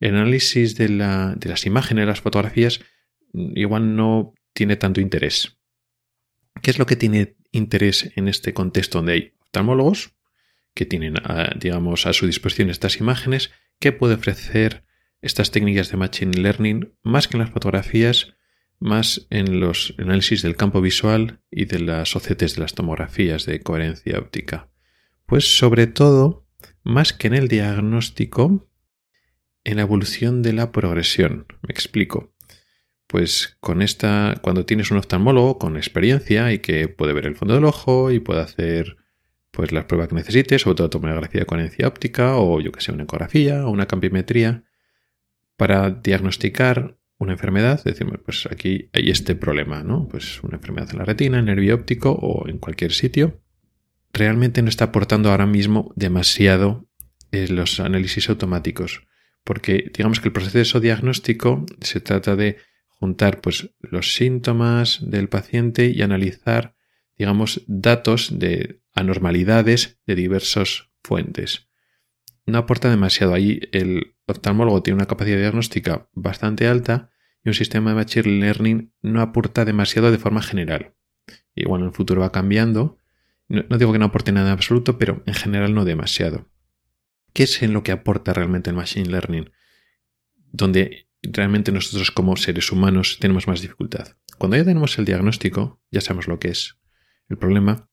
el 0.00 0.14
análisis 0.14 0.76
de, 0.76 0.88
de 0.88 1.48
las 1.48 1.66
imágenes 1.66 2.02
de 2.02 2.06
las 2.06 2.20
fotografías 2.20 2.80
mm, 3.32 3.56
igual 3.56 3.96
no 3.96 4.34
tiene 4.52 4.76
tanto 4.76 5.00
interés. 5.00 5.58
¿Qué 6.62 6.70
es 6.70 6.78
lo 6.78 6.86
que 6.86 6.96
tiene 6.96 7.36
interés 7.52 8.12
en 8.16 8.28
este 8.28 8.52
contexto 8.52 8.98
donde 8.98 9.12
hay 9.12 9.34
oftalmólogos 9.40 10.14
que 10.74 10.86
tienen, 10.86 11.14
digamos, 11.58 12.06
a 12.06 12.12
su 12.12 12.26
disposición 12.26 12.70
estas 12.70 12.98
imágenes? 12.98 13.50
¿Qué 13.80 13.92
puede 13.92 14.14
ofrecer 14.14 14.84
estas 15.22 15.50
técnicas 15.52 15.90
de 15.90 15.96
Machine 15.96 16.36
Learning 16.36 16.94
más 17.02 17.28
que 17.28 17.36
en 17.36 17.42
las 17.42 17.50
fotografías, 17.50 18.34
más 18.80 19.26
en 19.30 19.60
los 19.60 19.94
análisis 19.98 20.42
del 20.42 20.56
campo 20.56 20.80
visual 20.80 21.40
y 21.50 21.66
de 21.66 21.78
las 21.78 22.16
OCTs 22.16 22.56
de 22.56 22.60
las 22.60 22.74
tomografías 22.74 23.46
de 23.46 23.60
coherencia 23.60 24.18
óptica? 24.18 24.68
Pues 25.26 25.58
sobre 25.58 25.86
todo, 25.86 26.46
más 26.82 27.12
que 27.12 27.28
en 27.28 27.34
el 27.34 27.46
diagnóstico, 27.46 28.68
en 29.62 29.76
la 29.76 29.82
evolución 29.82 30.42
de 30.42 30.54
la 30.54 30.72
progresión. 30.72 31.46
Me 31.62 31.72
explico 31.72 32.34
pues 33.08 33.56
con 33.60 33.80
esta, 33.80 34.38
cuando 34.42 34.66
tienes 34.66 34.90
un 34.90 34.98
oftalmólogo 34.98 35.58
con 35.58 35.76
experiencia 35.76 36.52
y 36.52 36.58
que 36.58 36.88
puede 36.88 37.14
ver 37.14 37.26
el 37.26 37.36
fondo 37.36 37.54
del 37.54 37.64
ojo 37.64 38.10
y 38.12 38.20
puede 38.20 38.42
hacer 38.42 38.98
pues 39.58 39.72
las 39.72 39.86
pruebas 39.86 40.06
que 40.06 40.14
necesites, 40.14 40.62
sobre 40.62 40.76
todo 40.76 40.88
tomografía 40.88 41.40
de 41.40 41.44
coherencia 41.44 41.88
óptica 41.88 42.36
o 42.36 42.60
yo 42.60 42.70
que 42.70 42.80
sé, 42.80 42.92
una 42.92 43.02
ecografía 43.02 43.66
o 43.66 43.70
una 43.70 43.86
campimetría, 43.86 44.62
para 45.56 45.90
diagnosticar 45.90 46.96
una 47.18 47.32
enfermedad, 47.32 47.82
decimos, 47.82 48.20
pues 48.24 48.46
aquí 48.48 48.88
hay 48.92 49.10
este 49.10 49.34
problema, 49.34 49.82
¿no? 49.82 50.06
Pues 50.06 50.40
una 50.44 50.58
enfermedad 50.58 50.90
en 50.92 50.98
la 50.98 51.04
retina, 51.04 51.40
en 51.40 51.46
nervio 51.46 51.74
óptico 51.74 52.12
o 52.12 52.48
en 52.48 52.58
cualquier 52.58 52.92
sitio. 52.92 53.42
Realmente 54.12 54.62
no 54.62 54.68
está 54.68 54.84
aportando 54.84 55.28
ahora 55.28 55.46
mismo 55.46 55.92
demasiado 55.96 56.88
en 57.32 57.56
los 57.56 57.80
análisis 57.80 58.28
automáticos, 58.28 59.08
porque 59.42 59.90
digamos 59.92 60.20
que 60.20 60.28
el 60.28 60.32
proceso 60.34 60.78
diagnóstico 60.78 61.66
se 61.80 61.98
trata 61.98 62.36
de 62.36 62.58
juntar 62.86 63.40
pues, 63.40 63.70
los 63.80 64.14
síntomas 64.14 65.00
del 65.02 65.28
paciente 65.28 65.86
y 65.86 66.02
analizar, 66.02 66.76
digamos, 67.16 67.64
datos 67.66 68.38
de 68.38 68.82
anormalidades 68.98 70.00
de 70.06 70.14
diversas 70.14 70.90
fuentes. 71.02 71.68
No 72.46 72.58
aporta 72.58 72.90
demasiado. 72.90 73.34
Ahí 73.34 73.60
el 73.72 74.16
oftalmólogo 74.26 74.82
tiene 74.82 74.96
una 74.96 75.06
capacidad 75.06 75.38
diagnóstica 75.38 76.08
bastante 76.12 76.66
alta 76.66 77.10
y 77.44 77.48
un 77.48 77.54
sistema 77.54 77.90
de 77.90 77.96
Machine 77.96 78.40
Learning 78.40 78.92
no 79.02 79.20
aporta 79.20 79.64
demasiado 79.64 80.10
de 80.10 80.18
forma 80.18 80.42
general. 80.42 80.94
Igual 81.54 81.82
en 81.82 81.88
el 81.88 81.92
futuro 81.94 82.22
va 82.22 82.32
cambiando. 82.32 82.98
No, 83.48 83.64
no 83.68 83.78
digo 83.78 83.92
que 83.92 83.98
no 83.98 84.06
aporte 84.06 84.32
nada 84.32 84.48
en 84.48 84.52
absoluto, 84.52 84.98
pero 84.98 85.22
en 85.26 85.34
general 85.34 85.74
no 85.74 85.84
demasiado. 85.84 86.48
¿Qué 87.32 87.44
es 87.44 87.62
en 87.62 87.72
lo 87.72 87.82
que 87.82 87.92
aporta 87.92 88.32
realmente 88.32 88.70
el 88.70 88.76
Machine 88.76 89.10
Learning? 89.10 89.50
Donde 90.50 91.08
realmente 91.22 91.72
nosotros 91.72 92.10
como 92.10 92.36
seres 92.36 92.72
humanos 92.72 93.18
tenemos 93.20 93.46
más 93.46 93.60
dificultad. 93.60 94.16
Cuando 94.38 94.56
ya 94.56 94.64
tenemos 94.64 94.98
el 94.98 95.04
diagnóstico, 95.04 95.82
ya 95.90 96.00
sabemos 96.00 96.28
lo 96.28 96.38
que 96.38 96.48
es 96.48 96.78
el 97.28 97.36
problema 97.36 97.88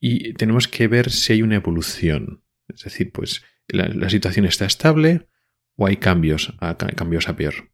y 0.00 0.34
tenemos 0.34 0.68
que 0.68 0.88
ver 0.88 1.10
si 1.10 1.32
hay 1.32 1.42
una 1.42 1.56
evolución. 1.56 2.44
Es 2.68 2.84
decir, 2.84 3.12
pues 3.12 3.42
la, 3.68 4.08
situación 4.10 4.46
está 4.46 4.64
estable 4.64 5.28
o 5.76 5.86
hay 5.86 5.96
cambios 5.96 6.54
a, 6.60 6.76
cambios 6.76 7.28
a 7.28 7.36
peor. 7.36 7.72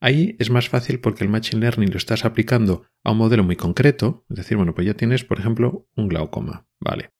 Ahí 0.00 0.36
es 0.38 0.50
más 0.50 0.68
fácil 0.68 1.00
porque 1.00 1.24
el 1.24 1.30
Machine 1.30 1.60
Learning 1.60 1.90
lo 1.90 1.96
estás 1.96 2.24
aplicando 2.24 2.86
a 3.02 3.12
un 3.12 3.18
modelo 3.18 3.44
muy 3.44 3.56
concreto. 3.56 4.26
Es 4.28 4.36
decir, 4.36 4.56
bueno, 4.56 4.74
pues 4.74 4.86
ya 4.86 4.94
tienes, 4.94 5.24
por 5.24 5.40
ejemplo, 5.40 5.88
un 5.96 6.08
glaucoma. 6.08 6.68
Vale. 6.80 7.10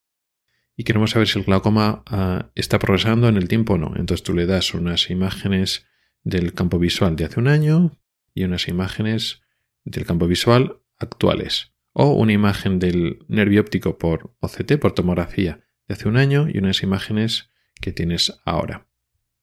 Y 0.76 0.84
queremos 0.84 1.12
saber 1.12 1.26
si 1.26 1.38
el 1.38 1.46
glaucoma 1.46 2.02
ah, 2.06 2.50
está 2.54 2.78
progresando 2.78 3.28
en 3.28 3.36
el 3.36 3.48
tiempo 3.48 3.74
o 3.74 3.78
no. 3.78 3.94
Entonces 3.96 4.22
tú 4.22 4.34
le 4.34 4.44
das 4.46 4.74
unas 4.74 5.10
imágenes 5.10 5.86
del 6.22 6.52
campo 6.52 6.78
visual 6.78 7.16
de 7.16 7.24
hace 7.24 7.40
un 7.40 7.48
año 7.48 7.98
y 8.34 8.44
unas 8.44 8.68
imágenes 8.68 9.40
del 9.84 10.04
campo 10.04 10.26
visual 10.26 10.82
actuales. 10.98 11.72
O 11.98 12.12
una 12.12 12.34
imagen 12.34 12.78
del 12.78 13.20
nervio 13.26 13.62
óptico 13.62 13.96
por 13.96 14.36
OCT, 14.40 14.78
por 14.78 14.92
tomografía, 14.92 15.64
de 15.88 15.94
hace 15.94 16.08
un 16.08 16.18
año 16.18 16.46
y 16.46 16.58
unas 16.58 16.82
imágenes 16.82 17.48
que 17.80 17.90
tienes 17.90 18.38
ahora. 18.44 18.86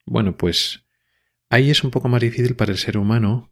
Bueno, 0.06 0.38
pues 0.38 0.86
ahí 1.50 1.72
es 1.72 1.84
un 1.84 1.90
poco 1.90 2.10
más 2.10 2.22
difícil 2.22 2.56
para 2.56 2.72
el 2.72 2.78
ser 2.78 3.00
humano 3.00 3.52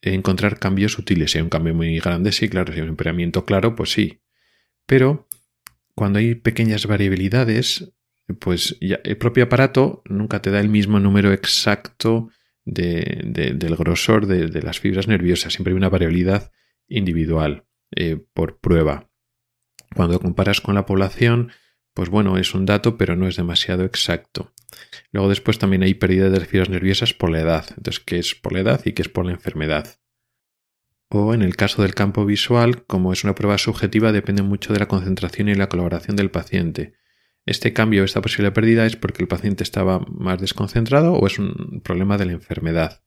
encontrar 0.00 0.58
cambios 0.58 0.98
útiles. 0.98 1.32
Si 1.32 1.36
hay 1.36 1.42
un 1.42 1.50
cambio 1.50 1.74
muy 1.74 1.98
grande, 1.98 2.32
sí, 2.32 2.48
claro. 2.48 2.72
Si 2.72 2.78
hay 2.78 2.84
un 2.84 2.88
empeoramiento 2.88 3.44
claro, 3.44 3.76
pues 3.76 3.92
sí. 3.92 4.22
Pero 4.86 5.28
cuando 5.94 6.18
hay 6.18 6.34
pequeñas 6.34 6.86
variabilidades, 6.86 7.92
pues 8.38 8.78
ya 8.80 9.00
el 9.04 9.18
propio 9.18 9.44
aparato 9.44 10.00
nunca 10.06 10.40
te 10.40 10.50
da 10.50 10.60
el 10.60 10.70
mismo 10.70 10.98
número 10.98 11.30
exacto 11.34 12.30
del 12.64 13.76
grosor 13.76 14.26
de, 14.26 14.62
las 14.62 14.80
fibras 14.80 15.08
nerviosas. 15.08 15.52
Siempre 15.52 15.74
hay 15.74 15.76
una 15.76 15.90
variabilidad 15.90 16.50
individual 16.88 17.66
eh, 17.94 18.22
por 18.32 18.58
prueba. 18.58 19.10
Cuando 19.94 20.20
comparas 20.20 20.60
con 20.60 20.74
la 20.74 20.86
población, 20.86 21.52
pues 21.94 22.08
bueno, 22.08 22.38
es 22.38 22.54
un 22.54 22.66
dato, 22.66 22.96
pero 22.96 23.16
no 23.16 23.26
es 23.26 23.36
demasiado 23.36 23.84
exacto. 23.84 24.52
Luego 25.12 25.28
después 25.28 25.58
también 25.58 25.82
hay 25.82 25.94
pérdida 25.94 26.30
de 26.30 26.44
fibras 26.44 26.68
nerviosas 26.68 27.12
por 27.14 27.30
la 27.30 27.40
edad. 27.40 27.66
Entonces, 27.70 28.00
¿qué 28.00 28.18
es 28.18 28.34
por 28.34 28.52
la 28.52 28.60
edad 28.60 28.80
y 28.84 28.92
qué 28.92 29.02
es 29.02 29.08
por 29.08 29.26
la 29.26 29.32
enfermedad? 29.32 29.98
O 31.08 31.34
en 31.34 31.42
el 31.42 31.56
caso 31.56 31.82
del 31.82 31.94
campo 31.94 32.24
visual, 32.24 32.84
como 32.86 33.12
es 33.12 33.24
una 33.24 33.34
prueba 33.34 33.58
subjetiva, 33.58 34.12
depende 34.12 34.42
mucho 34.42 34.72
de 34.72 34.78
la 34.78 34.86
concentración 34.86 35.48
y 35.48 35.56
la 35.56 35.68
colaboración 35.68 36.14
del 36.14 36.30
paciente. 36.30 36.94
Este 37.46 37.72
cambio, 37.72 38.04
esta 38.04 38.22
posible 38.22 38.52
pérdida 38.52 38.86
es 38.86 38.94
porque 38.94 39.22
el 39.22 39.28
paciente 39.28 39.64
estaba 39.64 39.98
más 40.08 40.40
desconcentrado 40.40 41.14
o 41.14 41.26
es 41.26 41.40
un 41.40 41.80
problema 41.82 42.16
de 42.16 42.26
la 42.26 42.32
enfermedad. 42.32 43.02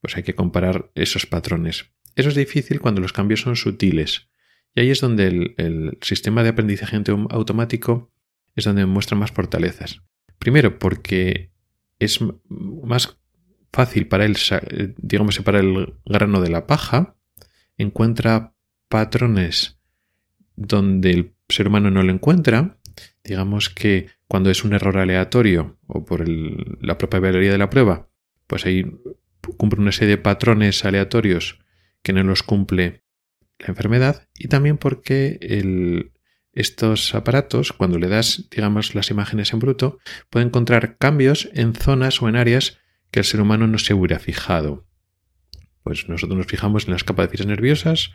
Pues 0.00 0.16
hay 0.16 0.24
que 0.24 0.34
comparar 0.34 0.90
esos 0.96 1.26
patrones. 1.26 1.92
Eso 2.16 2.28
es 2.28 2.34
difícil 2.34 2.80
cuando 2.80 3.00
los 3.00 3.12
cambios 3.12 3.40
son 3.40 3.56
sutiles. 3.56 4.28
Y 4.74 4.80
ahí 4.80 4.90
es 4.90 5.00
donde 5.00 5.54
el, 5.56 5.98
sistema 6.00 6.42
de 6.42 6.50
aprendizaje 6.50 7.00
automático 7.30 8.12
es 8.56 8.64
donde 8.64 8.86
muestra 8.86 9.16
más 9.16 9.32
fortalezas. 9.32 10.02
Primero, 10.38 10.78
porque 10.78 11.50
es 11.98 12.20
más 12.48 13.18
fácil 13.72 14.08
para 14.08 14.24
él, 14.24 14.36
digamos, 14.98 15.38
para 15.40 15.60
el 15.60 15.94
grano 16.04 16.40
de 16.40 16.50
la 16.50 16.66
paja, 16.66 17.16
encuentra 17.78 18.54
patrones 18.88 19.78
donde 20.56 21.10
el 21.10 21.34
ser 21.48 21.68
humano 21.68 21.90
no 21.90 22.02
lo 22.02 22.12
encuentra 22.12 22.78
digamos 23.24 23.70
que 23.70 24.08
cuando 24.28 24.50
es 24.50 24.64
un 24.64 24.74
error 24.74 24.98
aleatorio 24.98 25.78
o 25.86 26.04
por 26.04 26.28
la 26.28 26.98
propia 26.98 27.20
de 27.20 27.58
la 27.58 27.70
prueba, 27.70 28.08
pues 28.46 28.66
ahí 28.66 28.84
cumple 29.56 29.80
una 29.80 29.92
serie 29.92 30.16
de 30.16 30.22
patrones 30.22 30.84
aleatorios 30.84 31.58
que 32.04 32.12
no 32.12 32.22
los 32.22 32.44
cumple 32.44 33.02
la 33.58 33.68
enfermedad 33.68 34.28
y 34.34 34.46
también 34.46 34.78
porque 34.78 35.40
estos 36.52 37.14
aparatos, 37.16 37.72
cuando 37.72 37.98
le 37.98 38.08
das, 38.08 38.48
digamos, 38.50 38.94
las 38.94 39.10
imágenes 39.10 39.52
en 39.52 39.58
bruto, 39.58 39.98
pueden 40.30 40.48
encontrar 40.48 40.98
cambios 40.98 41.48
en 41.54 41.74
zonas 41.74 42.22
o 42.22 42.28
en 42.28 42.36
áreas 42.36 42.78
que 43.10 43.20
el 43.20 43.24
ser 43.24 43.40
humano 43.40 43.66
no 43.66 43.78
se 43.78 43.94
hubiera 43.94 44.20
fijado. 44.20 44.86
Pues 45.82 46.08
nosotros 46.08 46.36
nos 46.36 46.46
fijamos 46.46 46.86
en 46.86 46.92
las 46.92 47.04
capas 47.04 47.30
de 47.30 47.44
nerviosas, 47.46 48.12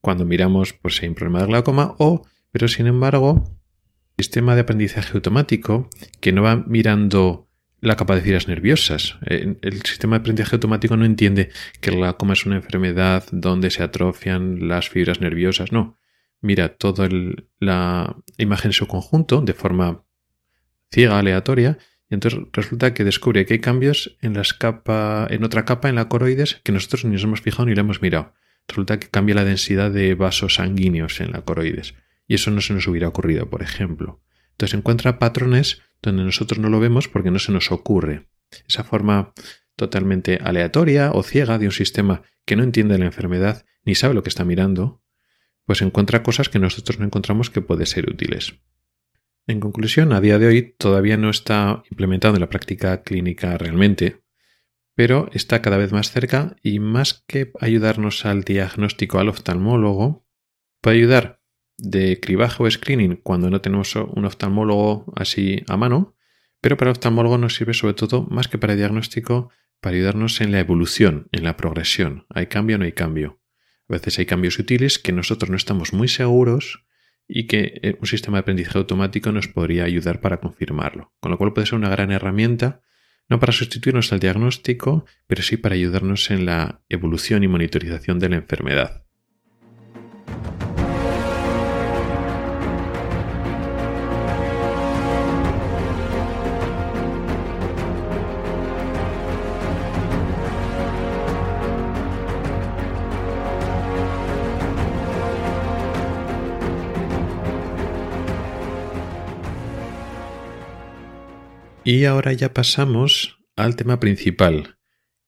cuando 0.00 0.24
miramos 0.24 0.72
pues 0.72 0.96
si 0.96 1.04
hay 1.04 1.10
un 1.10 1.14
problema 1.14 1.40
de 1.40 1.46
glaucoma 1.46 1.94
o, 1.98 2.26
pero 2.50 2.66
sin 2.66 2.86
embargo, 2.86 3.58
sistema 4.16 4.54
de 4.54 4.62
aprendizaje 4.62 5.12
automático 5.14 5.90
que 6.20 6.32
no 6.32 6.42
va 6.42 6.56
mirando 6.56 7.47
la 7.80 7.96
fibras 7.96 8.48
nerviosas. 8.48 9.18
El 9.22 9.82
sistema 9.84 10.16
de 10.16 10.20
aprendizaje 10.20 10.56
automático 10.56 10.96
no 10.96 11.04
entiende 11.04 11.50
que 11.80 11.90
el 11.90 11.96
glaucoma 11.96 12.32
es 12.32 12.44
una 12.46 12.56
enfermedad 12.56 13.24
donde 13.30 13.70
se 13.70 13.82
atrofian 13.82 14.68
las 14.68 14.88
fibras 14.88 15.20
nerviosas. 15.20 15.72
No. 15.72 15.98
Mira 16.40 16.76
toda 16.76 17.08
la 17.58 18.16
imagen 18.36 18.68
en 18.70 18.72
su 18.72 18.86
conjunto 18.86 19.40
de 19.40 19.54
forma 19.54 20.04
ciega, 20.90 21.18
aleatoria, 21.18 21.78
y 22.10 22.14
entonces 22.14 22.40
resulta 22.52 22.94
que 22.94 23.04
descubre 23.04 23.44
que 23.44 23.54
hay 23.54 23.60
cambios 23.60 24.16
en, 24.22 24.34
las 24.34 24.54
capa, 24.54 25.26
en 25.30 25.44
otra 25.44 25.64
capa, 25.64 25.88
en 25.88 25.96
la 25.96 26.08
coroides, 26.08 26.60
que 26.64 26.72
nosotros 26.72 27.04
ni 27.04 27.12
nos 27.12 27.24
hemos 27.24 27.42
fijado 27.42 27.66
ni 27.66 27.74
la 27.74 27.80
hemos 27.80 28.00
mirado. 28.00 28.32
Resulta 28.66 28.98
que 28.98 29.08
cambia 29.08 29.34
la 29.34 29.44
densidad 29.44 29.90
de 29.90 30.14
vasos 30.14 30.54
sanguíneos 30.54 31.20
en 31.20 31.32
la 31.32 31.42
coroides. 31.42 31.94
Y 32.26 32.34
eso 32.34 32.50
no 32.50 32.60
se 32.60 32.72
nos 32.72 32.86
hubiera 32.86 33.08
ocurrido, 33.08 33.50
por 33.50 33.62
ejemplo. 33.62 34.22
Entonces 34.52 34.78
encuentra 34.78 35.18
patrones 35.18 35.82
donde 36.02 36.24
nosotros 36.24 36.58
no 36.58 36.68
lo 36.68 36.80
vemos 36.80 37.08
porque 37.08 37.30
no 37.30 37.38
se 37.38 37.52
nos 37.52 37.72
ocurre. 37.72 38.28
Esa 38.66 38.84
forma 38.84 39.32
totalmente 39.76 40.38
aleatoria 40.42 41.12
o 41.12 41.22
ciega 41.22 41.58
de 41.58 41.66
un 41.66 41.72
sistema 41.72 42.22
que 42.44 42.56
no 42.56 42.62
entiende 42.62 42.98
la 42.98 43.06
enfermedad 43.06 43.64
ni 43.84 43.94
sabe 43.94 44.14
lo 44.14 44.22
que 44.22 44.28
está 44.28 44.44
mirando, 44.44 45.02
pues 45.64 45.82
encuentra 45.82 46.22
cosas 46.22 46.48
que 46.48 46.58
nosotros 46.58 46.98
no 46.98 47.06
encontramos 47.06 47.50
que 47.50 47.60
pueden 47.60 47.86
ser 47.86 48.10
útiles. 48.10 48.54
En 49.46 49.60
conclusión, 49.60 50.12
a 50.12 50.20
día 50.20 50.38
de 50.38 50.46
hoy 50.46 50.74
todavía 50.76 51.16
no 51.16 51.30
está 51.30 51.82
implementado 51.90 52.34
en 52.34 52.40
la 52.40 52.50
práctica 52.50 53.02
clínica 53.02 53.56
realmente, 53.56 54.22
pero 54.94 55.30
está 55.32 55.62
cada 55.62 55.78
vez 55.78 55.92
más 55.92 56.10
cerca 56.10 56.56
y 56.62 56.80
más 56.80 57.24
que 57.26 57.52
ayudarnos 57.60 58.26
al 58.26 58.44
diagnóstico 58.44 59.18
al 59.18 59.28
oftalmólogo, 59.28 60.26
puede 60.82 60.96
ayudar 60.96 61.37
de 61.78 62.20
cribaje 62.20 62.62
o 62.62 62.70
screening 62.70 63.16
cuando 63.16 63.50
no 63.50 63.60
tenemos 63.60 63.94
un 63.96 64.24
oftalmólogo 64.24 65.12
así 65.16 65.62
a 65.68 65.76
mano, 65.76 66.16
pero 66.60 66.76
para 66.76 66.90
el 66.90 66.96
oftalmólogo 66.96 67.38
nos 67.38 67.54
sirve 67.54 67.72
sobre 67.72 67.94
todo 67.94 68.26
más 68.30 68.48
que 68.48 68.58
para 68.58 68.74
diagnóstico, 68.74 69.50
para 69.80 69.94
ayudarnos 69.96 70.40
en 70.40 70.52
la 70.52 70.58
evolución, 70.58 71.28
en 71.32 71.44
la 71.44 71.56
progresión. 71.56 72.26
¿Hay 72.30 72.46
cambio 72.46 72.76
o 72.76 72.78
no 72.80 72.84
hay 72.84 72.92
cambio? 72.92 73.40
A 73.88 73.94
veces 73.94 74.18
hay 74.18 74.26
cambios 74.26 74.58
útiles 74.58 74.98
que 74.98 75.12
nosotros 75.12 75.50
no 75.50 75.56
estamos 75.56 75.92
muy 75.92 76.08
seguros 76.08 76.84
y 77.28 77.46
que 77.46 77.80
eh, 77.82 77.96
un 78.00 78.06
sistema 78.06 78.38
de 78.38 78.40
aprendizaje 78.40 78.78
automático 78.78 79.30
nos 79.30 79.48
podría 79.48 79.84
ayudar 79.84 80.20
para 80.20 80.40
confirmarlo. 80.40 81.14
Con 81.20 81.30
lo 81.30 81.38
cual 81.38 81.52
puede 81.52 81.66
ser 81.66 81.78
una 81.78 81.90
gran 81.90 82.10
herramienta, 82.10 82.82
no 83.28 83.38
para 83.38 83.52
sustituirnos 83.52 84.12
al 84.12 84.20
diagnóstico, 84.20 85.04
pero 85.26 85.42
sí 85.42 85.56
para 85.58 85.74
ayudarnos 85.74 86.30
en 86.30 86.46
la 86.46 86.82
evolución 86.88 87.44
y 87.44 87.48
monitorización 87.48 88.18
de 88.18 88.30
la 88.30 88.36
enfermedad. 88.36 89.07
Y 111.90 112.04
ahora 112.04 112.34
ya 112.34 112.52
pasamos 112.52 113.38
al 113.56 113.74
tema 113.74 113.98
principal, 113.98 114.76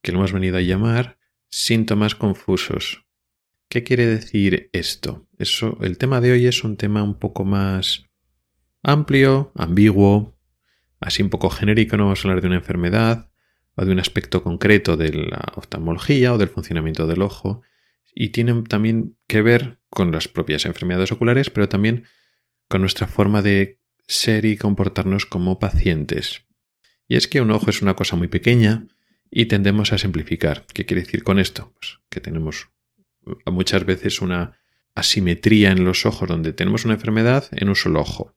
que 0.03 0.13
lo 0.13 0.19
hemos 0.19 0.35
venido 0.35 0.59
a 0.59 0.61
llamar 0.61 1.17
síntomas 1.49 2.15
confusos. 2.15 3.07
¿Qué 3.71 3.83
quiere 3.83 4.05
decir 4.05 4.69
esto? 4.75 5.27
Eso, 5.39 5.79
el 5.81 5.97
tema 5.97 6.21
de 6.21 6.33
hoy 6.33 6.45
es 6.47 6.63
un 6.63 6.77
tema 6.77 7.03
un 7.03 7.19
poco 7.19 7.47
más 7.47 8.05
amplio, 8.83 9.53
ambiguo, 9.55 10.39
así 11.01 11.23
un 11.23 11.31
poco 11.31 11.49
genérico, 11.49 11.97
no 11.97 12.05
vamos 12.05 12.23
a 12.23 12.29
hablar 12.29 12.43
de 12.43 12.49
una 12.49 12.59
enfermedad 12.59 13.31
o 13.75 13.87
de 13.87 13.93
un 13.93 13.99
aspecto 13.99 14.43
concreto 14.43 14.99
de 14.99 15.15
la 15.15 15.55
oftalmología 15.57 16.35
o 16.35 16.37
del 16.37 16.51
funcionamiento 16.51 17.07
del 17.07 17.23
ojo, 17.23 17.63
y 18.15 18.33
tienen 18.33 18.65
también 18.65 19.17
que 19.27 19.41
ver 19.41 19.81
con 19.89 20.13
las 20.13 20.29
propias 20.29 20.67
enfermedades 20.67 21.11
oculares, 21.11 21.49
pero 21.49 21.71
también 21.71 22.05
con 22.69 22.83
nuestra 22.83 23.07
forma 23.07 23.41
de 23.41 23.81
ser 24.07 24.45
y 24.45 24.59
comportarnos 24.59 25.25
como 25.25 25.59
pacientes. 25.59 26.45
Y 27.11 27.17
es 27.17 27.27
que 27.27 27.41
un 27.41 27.51
ojo 27.51 27.71
es 27.71 27.83
una 27.83 27.97
cosa 27.97 28.15
muy 28.15 28.29
pequeña 28.29 28.87
y 29.33 29.47
tendemos 29.47 29.93
a 29.93 29.99
simplificar. 29.99 30.65
¿Qué 30.73 30.87
quiere 30.87 31.03
decir 31.03 31.25
con 31.25 31.41
esto? 31.41 31.73
Pues 31.75 31.99
que 32.09 32.21
tenemos 32.21 32.69
uh, 33.27 33.51
muchas 33.51 33.85
veces 33.85 34.21
una 34.21 34.61
asimetría 34.95 35.73
en 35.73 35.85
los 35.85 36.07
ojos 36.07 36.29
donde 36.29 36.53
tenemos 36.53 36.85
una 36.85 36.95
enfermedad 36.95 37.47
en 37.51 37.69
un 37.69 37.75
solo 37.75 38.01
ojo, 38.01 38.37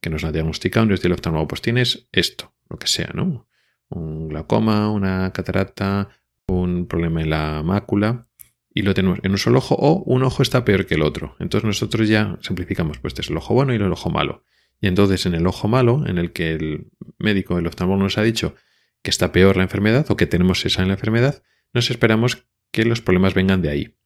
que 0.00 0.10
nos 0.10 0.24
ha 0.24 0.32
diagnosticado 0.32 0.86
un 0.86 0.94
estilo 0.94 1.14
oftalmólogo. 1.14 1.46
Pues 1.46 1.62
tienes 1.62 2.08
esto, 2.10 2.52
lo 2.68 2.76
que 2.76 2.88
sea, 2.88 3.12
¿no? 3.14 3.46
Un 3.88 4.26
glaucoma, 4.30 4.90
una 4.90 5.32
catarata, 5.32 6.08
un 6.48 6.88
problema 6.88 7.22
en 7.22 7.30
la 7.30 7.62
mácula 7.62 8.26
y 8.74 8.82
lo 8.82 8.94
tenemos 8.94 9.20
en 9.22 9.30
un 9.30 9.38
solo 9.38 9.58
ojo 9.58 9.76
o 9.76 10.02
un 10.02 10.24
ojo 10.24 10.42
está 10.42 10.64
peor 10.64 10.86
que 10.86 10.96
el 10.96 11.02
otro. 11.02 11.36
Entonces 11.38 11.68
nosotros 11.68 12.08
ya 12.08 12.36
simplificamos, 12.42 12.98
pues 12.98 13.12
este 13.12 13.22
es 13.22 13.30
el 13.30 13.36
ojo 13.36 13.54
bueno 13.54 13.72
y 13.74 13.76
el 13.76 13.92
ojo 13.92 14.10
malo. 14.10 14.42
Y 14.80 14.86
entonces 14.86 15.26
en 15.26 15.34
el 15.34 15.46
ojo 15.46 15.68
malo, 15.68 16.04
en 16.06 16.18
el 16.18 16.32
que 16.32 16.52
el 16.52 16.90
médico, 17.18 17.58
el 17.58 17.66
oftalmólogo 17.66 18.04
nos 18.04 18.18
ha 18.18 18.22
dicho 18.22 18.54
que 19.02 19.10
está 19.10 19.32
peor 19.32 19.56
la 19.56 19.64
enfermedad 19.64 20.06
o 20.10 20.16
que 20.16 20.26
tenemos 20.26 20.64
esa 20.64 20.82
en 20.82 20.88
la 20.88 20.94
enfermedad, 20.94 21.42
nos 21.72 21.90
esperamos 21.90 22.46
que 22.70 22.84
los 22.84 23.00
problemas 23.00 23.34
vengan 23.34 23.62
de 23.62 23.70
ahí. 23.70 23.96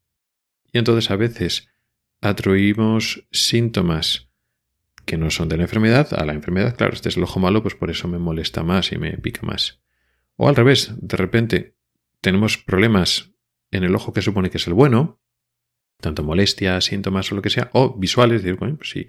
Y 0.72 0.78
entonces 0.78 1.11
a 1.11 1.16
veces 1.16 1.68
atribuimos 2.20 3.26
síntomas 3.30 4.30
que 5.04 5.18
no 5.18 5.30
son 5.30 5.48
de 5.48 5.56
la 5.56 5.64
enfermedad 5.64 6.14
a 6.14 6.24
la 6.24 6.32
enfermedad. 6.32 6.76
Claro, 6.76 6.94
este 6.94 7.08
es 7.08 7.16
el 7.16 7.24
ojo 7.24 7.40
malo, 7.40 7.62
pues 7.62 7.74
por 7.74 7.90
eso 7.90 8.08
me 8.08 8.18
molesta 8.18 8.62
más 8.62 8.92
y 8.92 8.98
me 8.98 9.18
pica 9.18 9.42
más. 9.42 9.80
O 10.37 10.48
al 10.48 10.56
revés, 10.56 10.92
de 10.96 11.16
repente 11.16 11.76
tenemos 12.20 12.56
problemas 12.56 13.32
en 13.70 13.85
el 13.85 13.94
ojo 13.94 14.12
que 14.12 14.22
supone 14.22 14.50
que 14.50 14.58
es 14.58 14.66
el 14.66 14.74
bueno, 14.74 15.20
tanto 16.00 16.22
molestias, 16.22 16.85
síntomas 16.85 17.30
o 17.32 17.35
lo 17.35 17.42
que 17.42 17.50
sea, 17.50 17.70
o 17.72 17.98
visuales, 17.98 18.42
decir, 18.42 18.58
bueno, 18.58 18.76
pues 18.76 18.90
si 18.90 19.08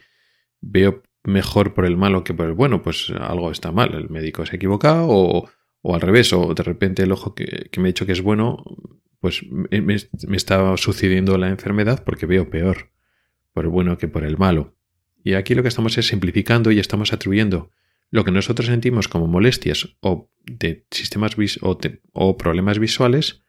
veo 0.62 1.04
mejor 1.24 1.74
por 1.74 1.86
el 1.86 1.98
malo 1.98 2.24
que 2.24 2.34
por 2.34 2.48
el 2.48 2.54
bueno, 2.54 2.82
pues 2.82 3.12
algo 3.12 3.52
está 3.52 3.72
mal, 3.72 3.94
el 3.94 4.10
médico 4.10 4.46
se 4.46 4.54
ha 4.54 4.56
equivocado 4.56 5.08
o, 5.10 5.50
o 5.82 5.96
al 5.96 6.02
revés, 6.02 6.34
o 6.34 6.54
de 6.54 6.64
repente 6.64 7.04
el 7.04 7.12
ojo 7.12 7.36
que, 7.36 7.70
me 7.78 7.84
ha 7.84 7.88
dicho 7.88 8.06
que 8.06 8.12
es 8.12 8.22
bueno, 8.22 8.64
pues 9.20 9.44
me, 9.50 9.82
me, 9.82 9.96
está 9.96 10.76
sucediendo 10.78 11.38
la 11.38 11.50
enfermedad 11.50 12.04
porque 12.04 12.26
veo 12.26 12.50
peor 12.50 12.92
por 13.54 13.66
el 13.66 13.70
bueno 13.70 13.98
que 13.98 14.08
por 14.08 14.24
el 14.24 14.38
malo. 14.38 14.76
Y 15.24 15.36
aquí 15.36 15.56
lo 15.56 15.62
que 15.62 15.70
estamos 15.70 15.98
es 15.98 16.08
simplificando 16.08 16.72
y 16.72 16.80
estamos 16.80 17.14
atribuyendo 17.14 17.72
lo 18.10 18.26
que 18.26 18.32
nosotros 18.32 18.68
sentimos 18.68 19.08
como 19.08 19.28
molestias 19.28 19.96
o 20.02 20.30
de 20.46 20.86
sistemas 20.92 21.36
o, 21.62 21.80
o 22.12 22.38
problemas 22.38 22.80
visuales 22.80 23.44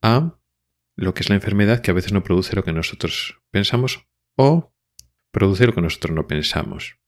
a 0.00 0.38
lo 0.96 1.14
que 1.14 1.20
es 1.20 1.28
la 1.28 1.34
enfermedad 1.34 1.80
que 1.80 1.90
a 1.90 1.94
veces 1.94 2.12
no 2.12 2.22
produce 2.22 2.54
lo 2.54 2.64
que 2.64 2.72
nosotros 2.72 3.40
pensamos 3.50 4.06
o 4.36 4.72
produce 5.30 5.66
lo 5.66 5.74
que 5.74 5.82
nosotros 5.82 6.14
no 6.14 6.26
pensamos. 6.26 6.99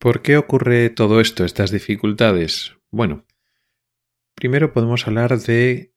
¿Por 0.00 0.22
qué 0.22 0.38
ocurre 0.38 0.88
todo 0.88 1.20
esto, 1.20 1.44
estas 1.44 1.70
dificultades? 1.70 2.74
Bueno, 2.90 3.26
primero 4.34 4.72
podemos 4.72 5.06
hablar 5.06 5.38
de 5.38 5.92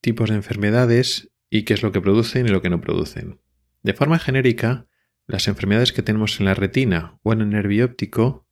tipos 0.00 0.30
de 0.30 0.34
enfermedades 0.34 1.30
y 1.48 1.62
qué 1.62 1.74
es 1.74 1.84
lo 1.84 1.92
que 1.92 2.00
producen 2.00 2.46
y 2.46 2.48
lo 2.48 2.62
que 2.62 2.68
no 2.68 2.80
producen. 2.80 3.40
De 3.84 3.94
forma 3.94 4.18
genérica, 4.18 4.88
las 5.28 5.46
enfermedades 5.46 5.92
que 5.92 6.02
tenemos 6.02 6.40
en 6.40 6.46
la 6.46 6.54
retina 6.54 7.20
o 7.22 7.32
en 7.32 7.42
el 7.42 7.50
nervio 7.50 7.84
óptico 7.84 8.48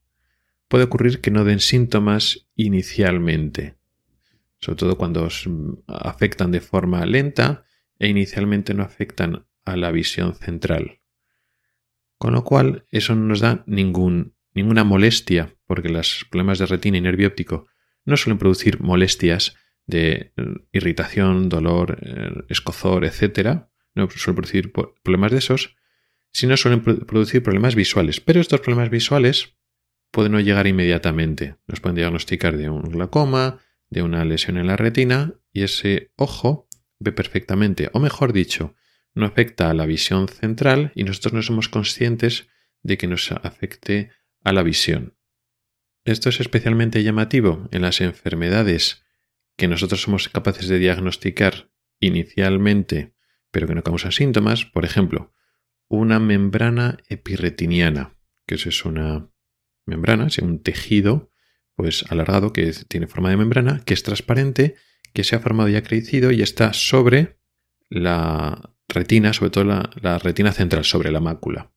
puede 0.69 0.85
ocurrir 0.85 1.21
que 1.21 1.33
no 1.33 1.43
den 1.43 1.59
síntomas 1.59 2.47
inicialmente, 2.55 3.79
sobre 4.61 4.77
todo 4.77 4.97
cuando 4.97 5.27
afectan 5.89 6.53
de 6.53 6.61
forma 6.61 7.05
lenta 7.07 7.65
e 7.99 8.07
inicialmente 8.07 8.73
no 8.73 8.85
afectan 8.85 9.49
a 9.65 9.77
la 9.77 9.91
visión 9.91 10.37
central. 10.37 11.01
Con 12.19 12.35
lo 12.35 12.45
cual, 12.45 12.87
eso 12.93 13.17
no 13.17 13.27
nos 13.27 13.41
da 13.41 13.65
ningún 13.67 14.36
ninguna 14.57 14.85
molestia, 14.85 15.55
porque 15.67 15.91
los 15.91 16.27
problemas 16.31 16.59
de 16.59 16.67
retina 16.67 16.97
y 16.97 17.03
nervio 17.03 17.29
óptico 17.29 17.69
no 18.05 18.17
suelen 18.17 18.39
producir 18.39 18.81
molestias 18.81 19.55
de 19.87 20.33
eh, 20.37 20.45
irritación, 20.73 21.49
dolor, 21.49 21.99
eh, 22.03 22.45
escozor, 22.49 23.05
etc. 23.05 23.67
No 23.95 24.09
suelen 24.11 24.37
producir 24.37 24.73
problemas 24.73 25.31
de 25.31 25.39
esos, 25.39 25.77
sino 26.33 26.57
suelen 26.57 26.83
producir 26.83 27.43
problemas 27.43 27.75
visuales. 27.75 28.21
Pero 28.21 28.41
estos 28.41 28.61
problemas 28.61 28.91
visuales 28.91 29.57
pueden 30.11 30.33
no 30.33 30.41
llegar 30.41 30.67
inmediatamente. 30.67 31.57
Nos 31.67 31.81
pueden 31.81 31.97
diagnosticar 31.97 32.57
de 32.57 32.71
un 32.71 32.83
glaucoma, 32.83 33.61
de 33.91 34.03
una 34.03 34.25
lesión 34.25 34.57
en 34.57 34.67
la 34.67 34.77
retina, 34.77 35.35
y 35.53 35.63
ese 35.63 36.13
ojo 36.17 36.69
ve 36.99 37.13
perfectamente, 37.13 37.91
o 37.93 38.01
mejor 38.01 38.33
dicho, 38.33 38.75
no 39.15 39.27
afecta 39.27 39.71
a 39.71 39.75
la 39.75 39.87
visión 39.87 40.29
central 40.29 40.93
y 40.95 41.05
nosotros 41.05 41.33
no 41.33 41.43
somos 41.43 41.69
conscientes 41.69 42.49
de 42.83 42.99
que 42.99 43.07
nos 43.07 43.33
afecte 43.33 44.11
a 44.47 44.53
la 44.53 44.63
visión. 44.63 45.19
Esto 46.05 46.29
es 46.29 46.39
especialmente 46.39 47.03
llamativo 47.03 47.69
en 47.73 47.83
las 47.83 48.01
enfermedades 48.01 49.05
que 49.57 49.67
nosotros 49.67 50.03
somos 50.03 50.29
capaces 50.29 50.69
de 50.69 50.79
diagnosticar 50.79 51.73
inicialmente, 51.99 53.13
pero 53.51 53.67
que 53.67 53.75
no 53.75 53.83
causan 53.83 54.13
síntomas, 54.13 54.65
por 54.65 54.85
ejemplo, 54.85 55.35
una 55.89 56.21
membrana 56.21 56.99
epirretiniana, 57.09 58.17
que 58.47 58.55
eso 58.55 58.69
es 58.69 58.85
una 58.85 59.33
membrana, 59.85 60.29
es 60.29 60.39
un 60.39 60.63
tejido 60.63 61.33
pues 61.75 62.05
alargado 62.09 62.53
que 62.53 62.73
tiene 62.87 63.09
forma 63.09 63.31
de 63.31 63.39
membrana, 63.39 63.83
que 63.85 63.95
es 63.95 64.05
transparente, 64.05 64.77
que 65.13 65.25
se 65.25 65.35
ha 65.35 65.41
formado 65.41 65.69
y 65.71 65.75
ha 65.75 65.83
crecido 65.83 66.31
y 66.31 66.43
está 66.43 66.73
sobre 66.73 67.41
la 67.91 68.77
retina, 68.87 69.33
sobre 69.33 69.51
todo 69.51 69.65
la, 69.65 69.91
la 70.01 70.21
retina 70.21 70.53
central, 70.53 70.85
sobre 70.85 71.11
la 71.11 71.21
mácula. 71.21 71.76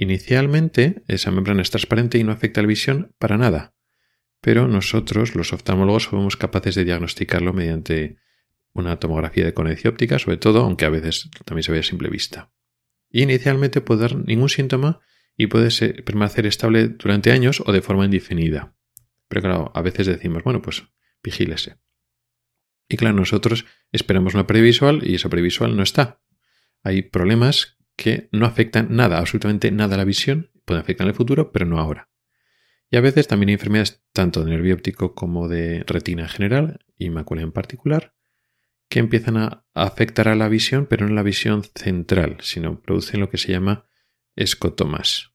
Inicialmente 0.00 1.02
esa 1.08 1.30
membrana 1.30 1.60
es 1.60 1.68
transparente 1.68 2.16
y 2.16 2.24
no 2.24 2.32
afecta 2.32 2.62
la 2.62 2.68
visión 2.68 3.14
para 3.18 3.36
nada, 3.36 3.74
pero 4.40 4.66
nosotros, 4.66 5.34
los 5.34 5.52
oftalmólogos, 5.52 6.04
somos 6.04 6.38
capaces 6.38 6.74
de 6.74 6.84
diagnosticarlo 6.84 7.52
mediante 7.52 8.16
una 8.72 8.98
tomografía 8.98 9.44
de 9.44 9.52
conexión 9.52 9.92
óptica, 9.92 10.18
sobre 10.18 10.38
todo, 10.38 10.60
aunque 10.64 10.86
a 10.86 10.88
veces 10.88 11.28
también 11.44 11.64
se 11.64 11.72
ve 11.72 11.80
a 11.80 11.82
simple 11.82 12.08
vista. 12.08 12.50
inicialmente 13.10 13.82
puede 13.82 14.00
dar 14.00 14.16
ningún 14.16 14.48
síntoma 14.48 15.00
y 15.36 15.48
puede 15.48 15.68
permanecer 16.02 16.46
estable 16.46 16.88
durante 16.88 17.30
años 17.30 17.62
o 17.66 17.70
de 17.70 17.82
forma 17.82 18.06
indefinida. 18.06 18.74
Pero 19.28 19.42
claro, 19.42 19.72
a 19.74 19.82
veces 19.82 20.06
decimos, 20.06 20.42
bueno, 20.44 20.62
pues 20.62 20.84
vigílese. 21.22 21.76
Y 22.88 22.96
claro, 22.96 23.16
nosotros 23.16 23.66
esperamos 23.92 24.32
una 24.32 24.46
previsual 24.46 25.06
y 25.06 25.16
esa 25.16 25.28
previsual 25.28 25.76
no 25.76 25.82
está. 25.82 26.22
Hay 26.82 27.02
problemas 27.02 27.76
que 28.00 28.30
no 28.32 28.46
afectan 28.46 28.96
nada, 28.96 29.18
absolutamente 29.18 29.70
nada 29.70 29.94
a 29.94 29.98
la 29.98 30.04
visión, 30.04 30.50
pueden 30.64 30.80
afectar 30.80 31.04
en 31.04 31.10
el 31.10 31.14
futuro, 31.14 31.52
pero 31.52 31.66
no 31.66 31.78
ahora. 31.78 32.08
Y 32.90 32.96
a 32.96 33.02
veces 33.02 33.28
también 33.28 33.50
hay 33.50 33.54
enfermedades 33.54 34.02
tanto 34.14 34.42
de 34.42 34.52
nervio 34.52 34.74
óptico 34.74 35.14
como 35.14 35.48
de 35.48 35.84
retina 35.86 36.22
en 36.22 36.28
general 36.30 36.86
y 36.96 37.10
mácula 37.10 37.42
en 37.42 37.52
particular, 37.52 38.14
que 38.88 39.00
empiezan 39.00 39.36
a 39.36 39.66
afectar 39.74 40.28
a 40.28 40.34
la 40.34 40.48
visión, 40.48 40.86
pero 40.86 41.06
no 41.06 41.14
la 41.14 41.22
visión 41.22 41.62
central, 41.74 42.38
sino 42.40 42.80
producen 42.80 43.20
lo 43.20 43.28
que 43.28 43.36
se 43.36 43.52
llama 43.52 43.84
escotomas, 44.34 45.34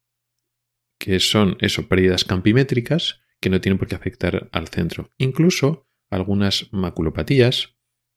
que 0.97 1.19
son 1.19 1.57
eso, 1.59 1.87
pérdidas 1.87 2.25
campimétricas 2.25 3.21
que 3.41 3.51
no 3.51 3.61
tienen 3.61 3.77
por 3.77 3.87
qué 3.87 3.93
afectar 3.93 4.49
al 4.51 4.69
centro. 4.69 5.13
Incluso 5.19 5.87
algunas 6.09 6.67
maculopatías, 6.73 7.75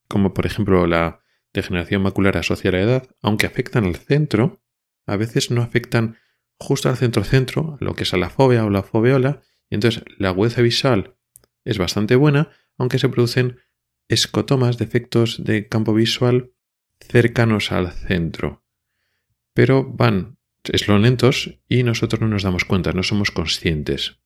como 0.09 0.33
por 0.33 0.47
ejemplo 0.47 0.87
la 0.87 1.21
degeneración 1.53 2.03
macular 2.03 2.37
asociada 2.37 2.79
a 2.79 2.81
la 2.81 2.87
edad, 2.87 3.09
aunque 3.23 3.47
afectan 3.47 3.85
al 3.85 3.97
centro, 3.97 4.63
a 5.07 5.17
veces 5.17 5.51
no 5.51 5.63
afectan 5.63 6.19
justo 6.59 6.89
al 6.89 6.97
centro-centro, 6.97 7.77
lo 7.81 7.95
que 7.95 8.03
es 8.03 8.13
a 8.15 8.17
la 8.17 8.31
fobia 8.31 8.65
o 8.65 8.71
la 8.71 8.83
foveola, 8.83 9.43
y 9.71 9.77
entonces 9.77 10.03
la 10.19 10.29
agudeza 10.29 10.63
visual 10.63 11.17
es 11.65 11.79
bastante 11.79 12.17
buena, 12.17 12.51
aunque 12.77 12.99
se 12.99 13.09
producen 13.09 13.59
escotomas, 14.09 14.79
defectos 14.79 15.45
de 15.45 15.69
campo 15.69 15.95
visual 15.95 16.53
cercanos 17.01 17.73
al 17.73 17.93
centro. 17.93 18.65
Pero 19.55 19.85
van 19.85 20.39
lentos 20.87 21.59
y 21.69 21.83
nosotros 21.83 22.21
no 22.21 22.29
nos 22.29 22.43
damos 22.43 22.65
cuenta, 22.65 22.93
no 22.93 23.03
somos 23.03 23.31
conscientes. 23.31 24.19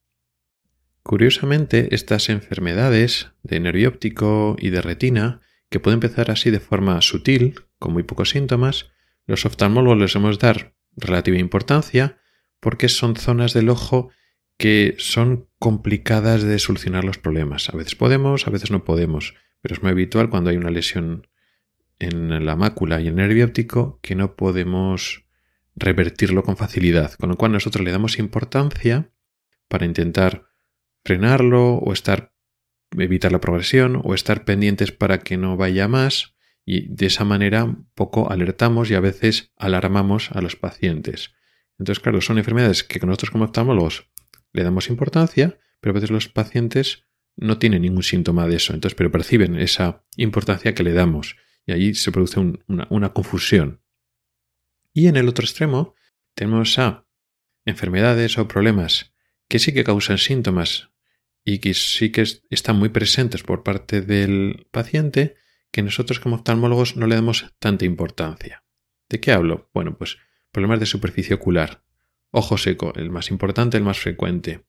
Curiosamente, 1.02 1.94
estas 1.94 2.28
enfermedades 2.28 3.32
de 3.42 3.60
nervio 3.60 3.88
óptico 3.88 4.56
y 4.58 4.70
de 4.70 4.82
retina, 4.82 5.40
que 5.72 5.80
pueden 5.80 5.96
empezar 5.96 6.30
así 6.30 6.50
de 6.50 6.60
forma 6.60 7.00
sutil, 7.00 7.56
con 7.80 7.92
muy 7.92 8.04
pocos 8.04 8.30
síntomas, 8.30 8.92
los 9.26 9.44
oftalmólogos 9.44 9.98
les 9.98 10.14
hemos 10.14 10.38
dar 10.38 10.76
relativa 10.96 11.38
importancia 11.38 12.18
porque 12.60 12.88
son 12.88 13.16
zonas 13.16 13.54
del 13.54 13.70
ojo 13.70 14.10
que 14.56 14.94
son 14.98 15.48
complicadas 15.58 16.42
de 16.44 16.58
solucionar 16.60 17.04
los 17.04 17.18
problemas. 17.18 17.68
A 17.70 17.76
veces 17.76 17.96
podemos, 17.96 18.46
a 18.46 18.50
veces 18.50 18.70
no 18.70 18.84
podemos, 18.84 19.34
pero 19.60 19.74
es 19.74 19.82
muy 19.82 19.90
habitual 19.90 20.30
cuando 20.30 20.50
hay 20.50 20.56
una 20.56 20.70
lesión 20.70 21.26
en 21.98 22.44
la 22.44 22.54
mácula 22.54 23.00
y 23.00 23.08
el 23.08 23.16
nervio 23.16 23.44
óptico 23.44 23.98
que 24.02 24.14
no 24.14 24.36
podemos 24.36 25.24
revertirlo 25.74 26.42
con 26.42 26.56
facilidad, 26.56 27.14
con 27.14 27.30
lo 27.30 27.36
cual 27.36 27.52
nosotros 27.52 27.84
le 27.84 27.92
damos 27.92 28.18
importancia 28.18 29.10
para 29.68 29.86
intentar 29.86 30.46
frenarlo 31.04 31.74
o 31.74 31.92
estar 31.92 32.31
evitar 32.98 33.32
la 33.32 33.40
progresión 33.40 34.00
o 34.02 34.14
estar 34.14 34.44
pendientes 34.44 34.92
para 34.92 35.20
que 35.20 35.36
no 35.36 35.56
vaya 35.56 35.88
más 35.88 36.34
y 36.64 36.88
de 36.94 37.06
esa 37.06 37.24
manera 37.24 37.76
poco 37.94 38.30
alertamos 38.30 38.90
y 38.90 38.94
a 38.94 39.00
veces 39.00 39.52
alarmamos 39.56 40.30
a 40.32 40.40
los 40.40 40.56
pacientes. 40.56 41.32
Entonces, 41.78 42.00
claro, 42.00 42.20
son 42.20 42.38
enfermedades 42.38 42.84
que 42.84 43.00
nosotros 43.00 43.30
como 43.30 43.44
oftalmólogos 43.44 44.10
le 44.52 44.62
damos 44.62 44.88
importancia, 44.88 45.58
pero 45.80 45.92
a 45.92 45.94
veces 45.94 46.10
los 46.10 46.28
pacientes 46.28 47.06
no 47.36 47.58
tienen 47.58 47.82
ningún 47.82 48.02
síntoma 48.02 48.46
de 48.46 48.56
eso, 48.56 48.74
entonces, 48.74 48.94
pero 48.94 49.10
perciben 49.10 49.56
esa 49.56 50.04
importancia 50.16 50.74
que 50.74 50.82
le 50.82 50.92
damos 50.92 51.36
y 51.66 51.72
allí 51.72 51.94
se 51.94 52.12
produce 52.12 52.38
una, 52.40 52.86
una 52.90 53.12
confusión. 53.12 53.82
Y 54.92 55.06
en 55.06 55.16
el 55.16 55.28
otro 55.28 55.44
extremo 55.44 55.94
tenemos 56.34 56.78
a 56.78 57.06
enfermedades 57.64 58.38
o 58.38 58.46
problemas 58.46 59.14
que 59.48 59.58
sí 59.58 59.72
que 59.72 59.84
causan 59.84 60.18
síntomas 60.18 60.91
y 61.44 61.58
que 61.58 61.74
sí 61.74 62.12
que 62.12 62.24
están 62.50 62.76
muy 62.76 62.88
presentes 62.88 63.42
por 63.42 63.62
parte 63.62 64.00
del 64.00 64.66
paciente, 64.70 65.36
que 65.70 65.82
nosotros 65.82 66.20
como 66.20 66.36
oftalmólogos 66.36 66.96
no 66.96 67.06
le 67.06 67.14
damos 67.14 67.52
tanta 67.58 67.84
importancia. 67.84 68.64
¿De 69.08 69.20
qué 69.20 69.32
hablo? 69.32 69.70
Bueno, 69.74 69.96
pues 69.96 70.18
problemas 70.52 70.80
de 70.80 70.86
superficie 70.86 71.34
ocular, 71.34 71.82
ojo 72.30 72.58
seco, 72.58 72.92
el 72.94 73.10
más 73.10 73.30
importante, 73.30 73.76
el 73.76 73.84
más 73.84 73.98
frecuente. 73.98 74.66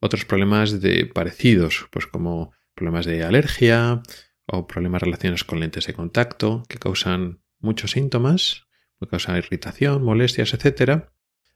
Otros 0.00 0.24
problemas 0.24 0.80
de 0.80 1.06
parecidos, 1.06 1.88
pues 1.90 2.06
como 2.06 2.52
problemas 2.74 3.06
de 3.06 3.24
alergia 3.24 4.02
o 4.46 4.66
problemas 4.66 5.02
relacionados 5.02 5.44
con 5.44 5.60
lentes 5.60 5.86
de 5.86 5.94
contacto 5.94 6.62
que 6.68 6.78
causan 6.78 7.42
muchos 7.58 7.92
síntomas, 7.92 8.66
que 9.00 9.08
causan 9.08 9.36
irritación, 9.36 10.04
molestias, 10.04 10.54
etc. 10.54 11.08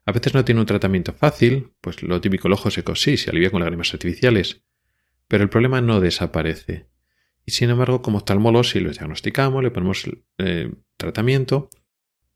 A 0.04 0.12
veces 0.12 0.34
no 0.34 0.44
tiene 0.44 0.60
un 0.60 0.66
tratamiento 0.66 1.12
fácil, 1.12 1.72
pues 1.80 2.02
lo 2.02 2.20
típico 2.20 2.48
el 2.48 2.54
ojo 2.54 2.70
seco 2.70 2.94
sí, 2.94 3.16
se 3.16 3.30
alivia 3.30 3.50
con 3.50 3.60
lágrimas 3.60 3.92
artificiales, 3.94 4.62
pero 5.28 5.44
el 5.44 5.50
problema 5.50 5.80
no 5.80 6.00
desaparece. 6.00 6.88
Y 7.44 7.52
sin 7.52 7.70
embargo, 7.70 8.02
como 8.02 8.18
oftalmólogos, 8.18 8.70
si 8.70 8.80
lo 8.80 8.90
diagnosticamos, 8.90 9.62
le 9.62 9.70
ponemos 9.70 10.04
eh, 10.38 10.72
tratamiento, 10.96 11.70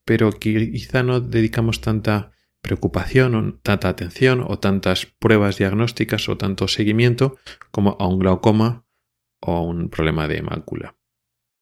pero 0.04 0.30
quizá 0.32 1.02
no 1.02 1.20
dedicamos 1.20 1.80
tanta 1.80 2.32
preocupación 2.60 3.34
o 3.34 3.54
tanta 3.62 3.88
atención 3.88 4.44
o 4.46 4.58
tantas 4.58 5.06
pruebas 5.06 5.58
diagnósticas 5.58 6.28
o 6.28 6.36
tanto 6.36 6.68
seguimiento 6.68 7.38
como 7.70 7.96
a 8.00 8.06
un 8.08 8.18
glaucoma 8.18 8.84
o 9.40 9.52
a 9.52 9.62
un 9.62 9.88
problema 9.88 10.26
de 10.26 10.42
mácula. 10.42 10.96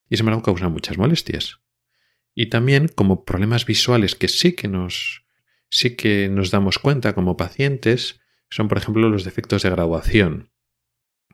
Y 0.08 0.16
sin 0.16 0.24
embargo 0.24 0.42
causa 0.42 0.68
muchas 0.68 0.96
molestias. 0.96 1.60
Y 2.34 2.46
también 2.46 2.88
como 2.88 3.24
problemas 3.24 3.66
visuales 3.66 4.14
que 4.14 4.28
sí 4.28 4.54
que 4.54 4.68
nos, 4.68 5.23
sí 5.74 5.96
que 5.96 6.28
nos 6.28 6.52
damos 6.52 6.78
cuenta 6.78 7.14
como 7.14 7.36
pacientes 7.36 8.20
son 8.48 8.68
por 8.68 8.78
ejemplo 8.78 9.08
los 9.08 9.24
defectos 9.24 9.64
de 9.64 9.70
graduación. 9.70 10.52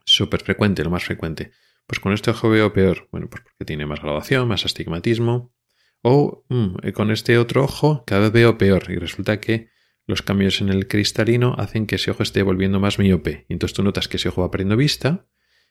Súper 0.03 0.41
frecuente, 0.41 0.83
lo 0.83 0.89
más 0.89 1.03
frecuente. 1.03 1.51
Pues 1.85 1.99
con 1.99 2.11
este 2.11 2.31
ojo 2.31 2.49
veo 2.49 2.73
peor. 2.73 3.07
Bueno, 3.11 3.29
pues 3.29 3.43
porque 3.43 3.65
tiene 3.65 3.85
más 3.85 4.01
graduación, 4.01 4.47
más 4.47 4.65
astigmatismo, 4.65 5.53
o 6.01 6.43
mm, 6.49 6.89
con 6.95 7.11
este 7.11 7.37
otro 7.37 7.63
ojo 7.63 8.03
cada 8.07 8.21
vez 8.21 8.31
veo 8.31 8.57
peor 8.57 8.89
y 8.89 8.95
resulta 8.95 9.39
que 9.39 9.69
los 10.07 10.23
cambios 10.23 10.59
en 10.59 10.69
el 10.69 10.87
cristalino 10.87 11.53
hacen 11.59 11.85
que 11.85 11.95
ese 11.97 12.09
ojo 12.09 12.23
esté 12.23 12.41
volviendo 12.41 12.79
más 12.79 12.97
miope. 12.97 13.45
Y 13.47 13.53
entonces 13.53 13.75
tú 13.75 13.83
notas 13.83 14.07
que 14.07 14.17
ese 14.17 14.29
ojo 14.29 14.41
va 14.41 14.49
perdiendo 14.49 14.75
vista 14.75 15.27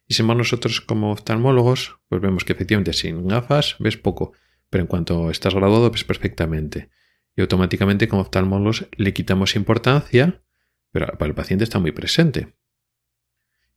y 0.07 0.15
si 0.15 0.23
nosotros 0.23 0.81
como 0.81 1.11
oftalmólogos 1.11 1.99
pues 2.09 2.23
vemos 2.23 2.45
que 2.45 2.53
efectivamente 2.53 2.93
sin 2.93 3.27
gafas 3.27 3.75
ves 3.81 3.97
poco, 3.97 4.33
pero 4.69 4.83
en 4.83 4.89
cuanto 4.89 5.29
estás 5.29 5.57
graduado 5.57 5.91
ves 5.91 6.05
perfectamente. 6.05 6.91
Y 7.37 7.41
automáticamente 7.41 8.09
como 8.09 8.23
oftalmólogos 8.23 8.87
le 8.97 9.13
quitamos 9.13 9.57
importancia, 9.57 10.43
pero 10.91 11.07
para 11.19 11.29
el 11.29 11.35
paciente 11.35 11.65
está 11.65 11.79
muy 11.79 11.93
presente. 11.93 12.55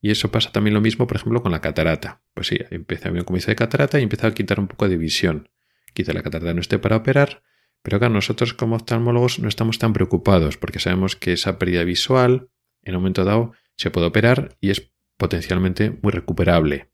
Y 0.01 0.11
eso 0.11 0.31
pasa 0.31 0.51
también 0.51 0.73
lo 0.73 0.81
mismo, 0.81 1.07
por 1.07 1.17
ejemplo, 1.17 1.41
con 1.41 1.51
la 1.51 1.61
catarata. 1.61 2.21
Pues 2.33 2.47
sí, 2.47 2.57
empieza 2.71 3.09
a 3.09 3.11
un 3.11 3.21
comienzo 3.21 3.51
de 3.51 3.55
catarata 3.55 3.99
y 3.99 4.03
empieza 4.03 4.27
a 4.27 4.33
quitar 4.33 4.59
un 4.59 4.67
poco 4.67 4.89
de 4.89 4.97
visión. 4.97 5.49
Quizá 5.93 6.11
la 6.13 6.23
catarata 6.23 6.53
no 6.53 6.59
esté 6.59 6.77
para 6.79 6.97
operar, 6.97 7.43
pero 7.83 7.99
claro, 7.99 8.13
nosotros 8.13 8.53
como 8.53 8.75
oftalmólogos 8.75 9.39
no 9.39 9.47
estamos 9.47 9.77
tan 9.77 9.93
preocupados 9.93 10.57
porque 10.57 10.79
sabemos 10.79 11.15
que 11.15 11.33
esa 11.33 11.59
pérdida 11.59 11.83
visual 11.83 12.49
en 12.81 12.95
un 12.95 13.01
momento 13.01 13.23
dado 13.23 13.53
se 13.77 13.91
puede 13.91 14.07
operar 14.07 14.57
y 14.59 14.71
es 14.71 14.91
potencialmente 15.17 15.97
muy 16.01 16.11
recuperable. 16.11 16.89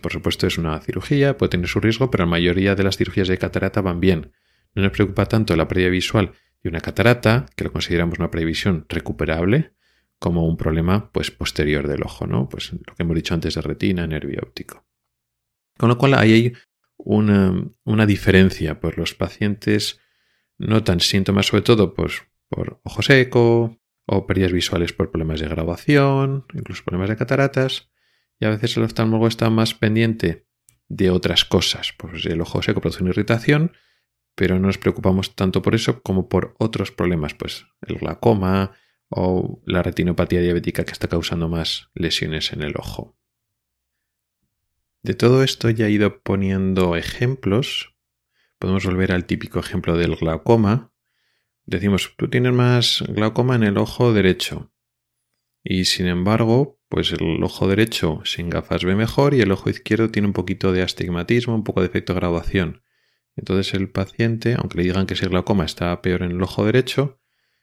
Por 0.00 0.12
supuesto 0.12 0.46
es 0.46 0.58
una 0.58 0.78
cirugía, 0.80 1.36
puede 1.36 1.50
tener 1.50 1.68
su 1.68 1.80
riesgo, 1.80 2.10
pero 2.10 2.24
la 2.24 2.30
mayoría 2.30 2.74
de 2.74 2.84
las 2.84 2.96
cirugías 2.96 3.28
de 3.28 3.38
catarata 3.38 3.80
van 3.80 4.00
bien. 4.00 4.32
No 4.76 4.82
nos 4.82 4.92
preocupa 4.92 5.26
tanto 5.26 5.56
la 5.56 5.66
pérdida 5.66 5.88
visual 5.88 6.32
de 6.62 6.68
una 6.68 6.80
catarata, 6.80 7.46
que 7.56 7.64
lo 7.64 7.72
consideramos 7.72 8.18
una 8.18 8.30
previsión 8.30 8.84
recuperable, 8.88 9.72
como 10.18 10.46
un 10.46 10.58
problema 10.58 11.10
pues 11.12 11.30
posterior 11.30 11.88
del 11.88 12.02
ojo, 12.02 12.26
¿no? 12.26 12.48
Pues 12.48 12.72
lo 12.72 12.94
que 12.94 13.02
hemos 13.02 13.16
dicho 13.16 13.32
antes 13.32 13.54
de 13.54 13.62
retina, 13.62 14.06
nervio 14.06 14.40
óptico. 14.42 14.86
Con 15.78 15.88
lo 15.88 15.96
cual 15.96 16.14
ahí 16.14 16.32
hay 16.32 16.52
una, 16.98 18.06
diferencia. 18.06 18.78
Pues 18.78 18.98
los 18.98 19.14
pacientes 19.14 19.98
notan 20.58 21.00
síntomas 21.00 21.46
sobre 21.46 21.62
todo 21.62 21.94
pues, 21.94 22.22
por 22.48 22.80
ojo 22.82 23.02
seco 23.02 23.78
o 24.04 24.26
pérdidas 24.26 24.52
visuales 24.52 24.92
por 24.92 25.10
problemas 25.10 25.40
de 25.40 25.48
graduación, 25.48 26.44
incluso 26.52 26.84
problemas 26.84 27.08
de 27.08 27.16
cataratas. 27.16 27.90
Y 28.38 28.44
a 28.44 28.50
veces 28.50 28.76
el 28.76 28.82
oftalmólogo 28.82 29.26
está 29.26 29.48
más 29.48 29.72
pendiente 29.72 30.46
de 30.88 31.10
otras 31.10 31.46
cosas. 31.46 31.94
Pues 31.96 32.26
el 32.26 32.42
ojo 32.42 32.60
seco 32.60 32.82
produce 32.82 33.02
una 33.02 33.10
irritación, 33.10 33.72
pero 34.36 34.60
no 34.60 34.68
nos 34.68 34.78
preocupamos 34.78 35.34
tanto 35.34 35.62
por 35.62 35.74
eso 35.74 36.02
como 36.02 36.28
por 36.28 36.54
otros 36.58 36.92
problemas, 36.92 37.34
pues 37.34 37.66
el 37.80 37.96
glaucoma 37.96 38.72
o 39.08 39.62
la 39.64 39.82
retinopatía 39.82 40.40
diabética 40.40 40.84
que 40.84 40.92
está 40.92 41.08
causando 41.08 41.48
más 41.48 41.88
lesiones 41.94 42.52
en 42.52 42.62
el 42.62 42.74
ojo. 42.76 43.16
De 45.02 45.14
todo 45.14 45.42
esto 45.42 45.70
ya 45.70 45.86
he 45.86 45.90
ido 45.90 46.20
poniendo 46.20 46.96
ejemplos. 46.96 47.94
Podemos 48.58 48.84
volver 48.84 49.12
al 49.12 49.24
típico 49.24 49.58
ejemplo 49.58 49.96
del 49.96 50.16
glaucoma. 50.16 50.92
Decimos, 51.64 52.14
tú 52.16 52.28
tienes 52.28 52.52
más 52.52 53.04
glaucoma 53.08 53.54
en 53.54 53.62
el 53.62 53.78
ojo 53.78 54.12
derecho. 54.12 54.72
Y 55.62 55.86
sin 55.86 56.06
embargo, 56.08 56.78
pues 56.88 57.12
el 57.12 57.42
ojo 57.42 57.68
derecho 57.68 58.20
sin 58.24 58.50
gafas 58.50 58.84
ve 58.84 58.94
mejor 58.94 59.32
y 59.32 59.40
el 59.40 59.52
ojo 59.52 59.70
izquierdo 59.70 60.10
tiene 60.10 60.28
un 60.28 60.34
poquito 60.34 60.72
de 60.72 60.82
astigmatismo, 60.82 61.54
un 61.54 61.64
poco 61.64 61.80
de 61.80 61.86
efecto 61.86 62.12
de 62.12 62.20
graduación. 62.20 62.82
Entonces 63.36 63.74
el 63.74 63.90
paciente, 63.90 64.54
aunque 64.58 64.78
le 64.78 64.84
digan 64.84 65.06
que 65.06 65.14
ese 65.14 65.28
glaucoma 65.28 65.64
está 65.64 66.00
peor 66.02 66.22
en 66.22 66.32
el 66.32 66.42
ojo 66.42 66.64
derecho, 66.64 67.20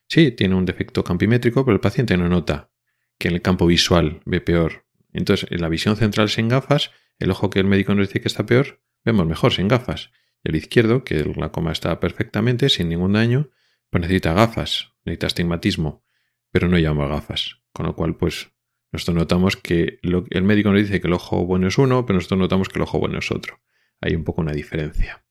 sí, 0.07 0.31
tiene 0.31 0.55
un 0.55 0.65
defecto 0.65 1.03
campimétrico, 1.03 1.65
pero 1.65 1.75
el 1.75 1.81
paciente 1.81 2.15
no 2.15 2.29
nota 2.29 2.71
que 3.17 3.27
en 3.27 3.35
el 3.35 3.41
campo 3.41 3.65
visual 3.65 4.21
ve 4.25 4.41
peor. 4.41 4.85
Entonces, 5.11 5.49
en 5.51 5.61
la 5.61 5.69
visión 5.69 5.95
central 5.95 6.29
sin 6.29 6.47
gafas, 6.47 6.91
el 7.19 7.31
ojo 7.31 7.49
que 7.49 7.59
el 7.59 7.65
médico 7.65 7.93
nos 7.95 8.07
dice 8.07 8.21
que 8.21 8.27
está 8.27 8.45
peor, 8.45 8.81
vemos 9.03 9.25
mejor 9.25 9.53
sin 9.53 9.67
gafas. 9.67 10.11
El 10.43 10.55
izquierdo, 10.55 11.03
que 11.03 11.17
el 11.17 11.33
glaucoma 11.33 11.71
está 11.71 11.99
perfectamente, 11.99 12.69
sin 12.69 12.89
ningún 12.89 13.13
daño, 13.13 13.49
pues 13.89 14.01
necesita 14.01 14.33
gafas, 14.33 14.93
necesita 15.05 15.27
astigmatismo, 15.27 16.03
pero 16.51 16.67
no 16.67 16.77
llama 16.77 17.07
gafas. 17.07 17.61
Con 17.71 17.85
lo 17.85 17.95
cual, 17.95 18.17
pues, 18.17 18.51
nosotros 18.91 19.15
notamos 19.15 19.57
que 19.57 19.99
el 20.01 20.43
médico 20.43 20.71
nos 20.71 20.81
dice 20.81 21.01
que 21.01 21.07
el 21.07 21.13
ojo 21.13 21.45
bueno 21.45 21.67
es 21.67 21.77
uno, 21.77 22.05
pero 22.05 22.17
nosotros 22.17 22.39
notamos 22.39 22.69
que 22.69 22.77
el 22.77 22.83
ojo 22.83 22.99
bueno 22.99 23.19
es 23.19 23.31
otro. 23.31 23.61
Hay 24.01 24.15
un 24.15 24.23
poco 24.23 24.41
una 24.41 24.51
diferencia. 24.51 25.22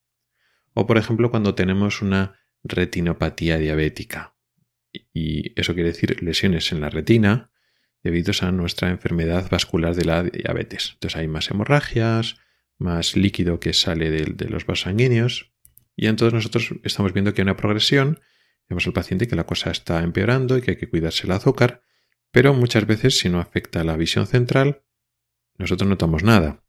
O, 0.74 0.86
por 0.86 0.98
ejemplo, 0.98 1.30
cuando 1.30 1.54
tenemos 1.54 2.02
una 2.02 2.38
retinopatía 2.64 3.58
diabética. 3.58 4.34
Y 5.12 5.58
eso 5.60 5.74
quiere 5.74 5.90
decir 5.90 6.22
lesiones 6.22 6.72
en 6.72 6.80
la 6.80 6.90
retina, 6.90 7.50
debido 8.02 8.32
a 8.40 8.52
nuestra 8.52 8.90
enfermedad 8.90 9.48
vascular 9.50 9.94
de 9.94 10.04
la 10.04 10.22
diabetes. 10.22 10.90
Entonces 10.94 11.18
hay 11.18 11.28
más 11.28 11.50
hemorragias, 11.50 12.36
más 12.78 13.16
líquido 13.16 13.60
que 13.60 13.72
sale 13.72 14.10
de, 14.10 14.48
los 14.48 14.66
vasos 14.66 14.82
sanguíneos 14.82 15.52
y 15.96 16.06
entonces 16.06 16.34
nosotros 16.34 16.74
estamos 16.82 17.12
viendo 17.12 17.32
que 17.32 17.42
hay 17.42 17.44
una 17.44 17.56
progresión, 17.56 18.20
vemos 18.68 18.86
al 18.86 18.92
paciente 18.92 19.28
que 19.28 19.36
la 19.36 19.46
cosa 19.46 19.70
está 19.70 20.02
empeorando 20.02 20.58
y 20.58 20.62
que 20.62 20.72
hay 20.72 20.76
que 20.76 20.88
cuidarse 20.88 21.26
el 21.26 21.32
azúcar, 21.32 21.82
pero 22.30 22.54
muchas 22.54 22.86
veces 22.86 23.18
si 23.18 23.28
no 23.28 23.40
afecta 23.40 23.84
la 23.84 23.96
visión 23.96 24.26
central, 24.26 24.82
nosotros 25.58 25.86
no 25.86 25.90
notamos 25.90 26.24
nada. 26.24 26.64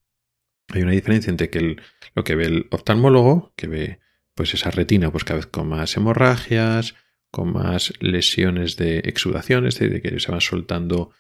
Hay 0.70 0.82
una 0.82 0.92
diferencia 0.92 1.30
entre 1.30 1.50
que 1.50 1.78
lo 2.16 2.24
que 2.24 2.36
ve 2.36 2.46
el 2.46 2.68
oftalmólogo, 2.72 3.54
que 3.56 3.68
ve 3.68 4.00
pues 4.36 4.54
esa 4.54 4.72
retina 4.72 5.12
pues 5.12 5.24
cada 5.24 5.38
vez 5.38 5.48
con 5.48 5.68
más 5.70 5.96
hemorragias, 5.98 6.96
con 7.30 7.52
más 7.52 7.94
lesiones 8.00 8.78
de 8.78 9.00
exudaciones, 9.00 9.80
de 9.80 10.02
que 10.02 10.20
se 10.20 10.32
van 10.32 10.42
soltando 10.42 11.12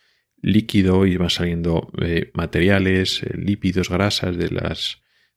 líquido 0.41 1.05
y 1.05 1.17
van 1.17 1.29
saliendo 1.29 1.91
eh, 2.01 2.31
materiales, 2.33 3.23
eh, 3.23 3.37
lípidos, 3.37 3.89
grasas 3.89 4.37
de, 4.37 4.49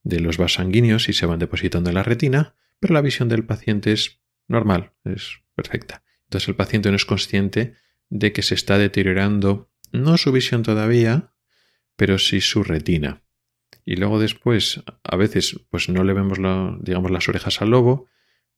de 0.03 0.21
los 0.21 0.37
vasos 0.37 0.55
sanguíneos 0.55 1.09
y 1.09 1.13
se 1.13 1.27
van 1.27 1.39
depositando 1.39 1.91
en 1.91 1.95
la 1.95 2.03
retina, 2.03 2.57
pero 2.81 2.93
la 2.93 3.01
visión 3.01 3.29
del 3.29 3.45
paciente 3.45 3.93
es 3.93 4.21
normal, 4.49 4.93
es 5.05 5.39
perfecta. 5.55 6.03
Entonces 6.25 6.49
el 6.49 6.57
paciente 6.57 6.91
no 6.91 6.97
es 6.97 7.05
consciente 7.05 7.75
de 8.11 8.33
que 8.33 8.43
se 8.43 8.55
está 8.55 8.79
deteriorando 8.79 9.71
no 9.93 10.17
su 10.19 10.33
visión 10.33 10.63
todavía, 10.63 11.33
pero 11.97 12.19
sí 12.19 12.41
su 12.41 12.63
retina. 12.65 13.23
Y 13.85 13.97
luego 13.97 14.19
después, 14.19 14.83
a 15.05 15.17
veces, 15.17 15.61
pues 15.71 15.89
no 15.89 16.05
le 16.05 16.13
vemos 16.13 16.39
digamos, 16.81 17.11
las 17.11 17.29
orejas 17.29 17.63
al 17.63 17.71
lobo, 17.71 18.09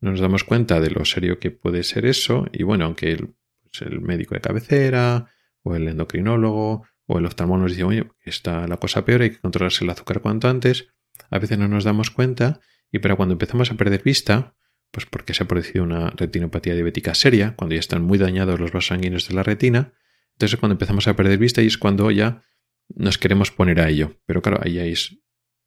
no 0.00 0.10
nos 0.10 0.20
damos 0.20 0.44
cuenta 0.44 0.80
de 0.80 0.90
lo 0.90 1.04
serio 1.04 1.38
que 1.38 1.50
puede 1.50 1.82
ser 1.82 2.06
eso, 2.06 2.46
y 2.52 2.62
bueno, 2.62 2.84
aunque 2.84 3.12
el, 3.12 3.34
pues 3.62 3.82
el 3.82 4.00
médico 4.00 4.34
de 4.34 4.40
cabecera, 4.40 5.30
o 5.62 5.76
el 5.76 5.88
endocrinólogo 5.88 6.84
o 7.06 7.18
el 7.18 7.26
oftalmólogo 7.26 7.64
nos 7.64 7.72
dice, 7.72 7.84
oye, 7.84 8.10
está 8.24 8.66
la 8.66 8.76
cosa 8.76 9.04
peor, 9.04 9.22
hay 9.22 9.30
que 9.30 9.40
controlarse 9.40 9.84
el 9.84 9.90
azúcar 9.90 10.20
cuanto 10.20 10.48
antes. 10.48 10.88
A 11.30 11.38
veces 11.38 11.58
no 11.58 11.68
nos 11.68 11.84
damos 11.84 12.10
cuenta 12.10 12.60
y 12.92 12.98
para 12.98 13.16
cuando 13.16 13.32
empezamos 13.32 13.70
a 13.70 13.76
perder 13.76 14.02
vista, 14.02 14.54
pues 14.90 15.06
porque 15.06 15.34
se 15.34 15.42
ha 15.42 15.48
producido 15.48 15.84
una 15.84 16.10
retinopatía 16.10 16.74
diabética 16.74 17.14
seria, 17.14 17.54
cuando 17.56 17.74
ya 17.74 17.80
están 17.80 18.02
muy 18.02 18.18
dañados 18.18 18.60
los 18.60 18.72
vasos 18.72 18.88
sanguíneos 18.88 19.28
de 19.28 19.34
la 19.34 19.42
retina, 19.42 19.92
entonces 20.32 20.58
cuando 20.58 20.74
empezamos 20.74 21.08
a 21.08 21.16
perder 21.16 21.38
vista 21.38 21.62
y 21.62 21.66
es 21.66 21.78
cuando 21.78 22.10
ya 22.10 22.42
nos 22.88 23.18
queremos 23.18 23.50
poner 23.50 23.80
a 23.80 23.88
ello. 23.88 24.18
Pero 24.26 24.42
claro, 24.42 24.60
ahí 24.62 24.74
ya 24.74 24.84
es 24.84 25.18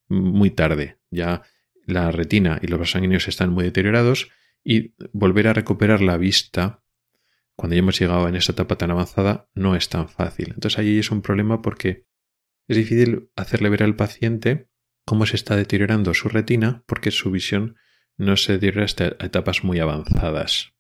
muy 0.10 0.52
tarde. 0.52 1.00
Ya 1.10 1.44
la 1.86 2.12
retina 2.12 2.60
y 2.62 2.68
los 2.68 2.80
vasos 2.80 2.92
sanguíneos 2.92 3.28
están 3.28 3.52
muy 3.52 3.64
deteriorados 3.64 4.30
y 4.64 4.94
volver 5.14 5.48
a 5.48 5.54
recuperar 5.54 6.02
la 6.02 6.18
vista 6.18 6.84
cuando 7.56 7.76
ya 7.76 7.80
hemos 7.80 8.00
llegado 8.00 8.28
en 8.28 8.36
esta 8.36 8.54
etapa 8.54 8.76
tan 8.76 8.92
avanzada, 8.92 9.48
no 9.54 9.76
es 9.76 9.88
tan 9.90 10.10
fácil. 10.10 10.52
Entonces 10.56 10.80
ahí 10.80 10.98
es 10.98 11.12
un 11.12 11.22
problema 11.22 11.62
porque 11.62 12.08
es 12.68 12.78
difícil 12.78 13.30
hacerle 13.36 13.70
ver 13.70 13.84
al 13.84 13.96
paciente 13.96 14.70
cómo 15.06 15.26
se 15.26 15.36
está 15.36 15.56
deteriorando 15.56 16.14
su 16.14 16.30
retina 16.30 16.84
porque 16.88 17.12
su 17.12 17.30
visión 17.30 17.76
no 18.18 18.38
se 18.38 18.54
deteriora 18.54 18.86
hasta 18.86 19.08
etapas 19.20 19.64
muy 19.64 19.80
avanzadas. 19.80 20.74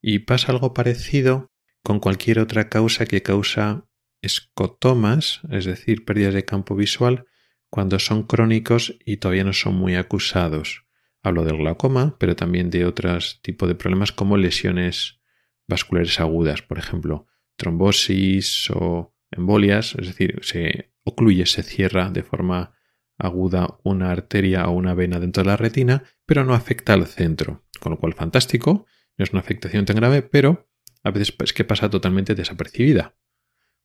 Y 0.00 0.20
pasa 0.20 0.52
algo 0.52 0.72
parecido 0.72 1.50
con 1.82 2.00
cualquier 2.00 2.38
otra 2.38 2.68
causa 2.68 3.06
que 3.06 3.22
causa 3.22 3.86
escotomas, 4.22 5.40
es 5.50 5.64
decir, 5.64 6.04
pérdidas 6.04 6.34
de 6.34 6.44
campo 6.44 6.74
visual, 6.74 7.26
cuando 7.68 7.98
son 7.98 8.22
crónicos 8.22 8.96
y 9.04 9.18
todavía 9.18 9.44
no 9.44 9.52
son 9.52 9.74
muy 9.74 9.96
acusados. 9.96 10.84
Hablo 11.22 11.44
del 11.44 11.58
glaucoma, 11.58 12.16
pero 12.18 12.36
también 12.36 12.70
de 12.70 12.84
otros 12.84 13.40
tipos 13.42 13.68
de 13.68 13.74
problemas 13.74 14.12
como 14.12 14.36
lesiones 14.36 15.20
vasculares 15.68 16.20
agudas, 16.20 16.62
por 16.62 16.78
ejemplo, 16.78 17.26
trombosis 17.56 18.70
o 18.70 19.14
embolias, 19.30 19.94
es 19.98 20.08
decir, 20.08 20.40
se 20.42 20.92
ocluye, 21.04 21.46
se 21.46 21.62
cierra 21.62 22.10
de 22.10 22.22
forma 22.22 22.74
aguda 23.18 23.78
una 23.84 24.10
arteria 24.10 24.66
o 24.68 24.72
una 24.72 24.94
vena 24.94 25.20
dentro 25.20 25.42
de 25.42 25.48
la 25.48 25.56
retina, 25.56 26.04
pero 26.26 26.44
no 26.44 26.54
afecta 26.54 26.92
al 26.92 27.06
centro, 27.06 27.64
con 27.80 27.92
lo 27.92 27.98
cual 27.98 28.14
fantástico, 28.14 28.86
no 29.16 29.24
es 29.24 29.30
una 29.30 29.40
afectación 29.40 29.84
tan 29.84 29.96
grave, 29.96 30.22
pero 30.22 30.68
a 31.02 31.10
veces 31.10 31.34
es 31.42 31.52
que 31.52 31.64
pasa 31.64 31.88
totalmente 31.88 32.34
desapercibida, 32.34 33.16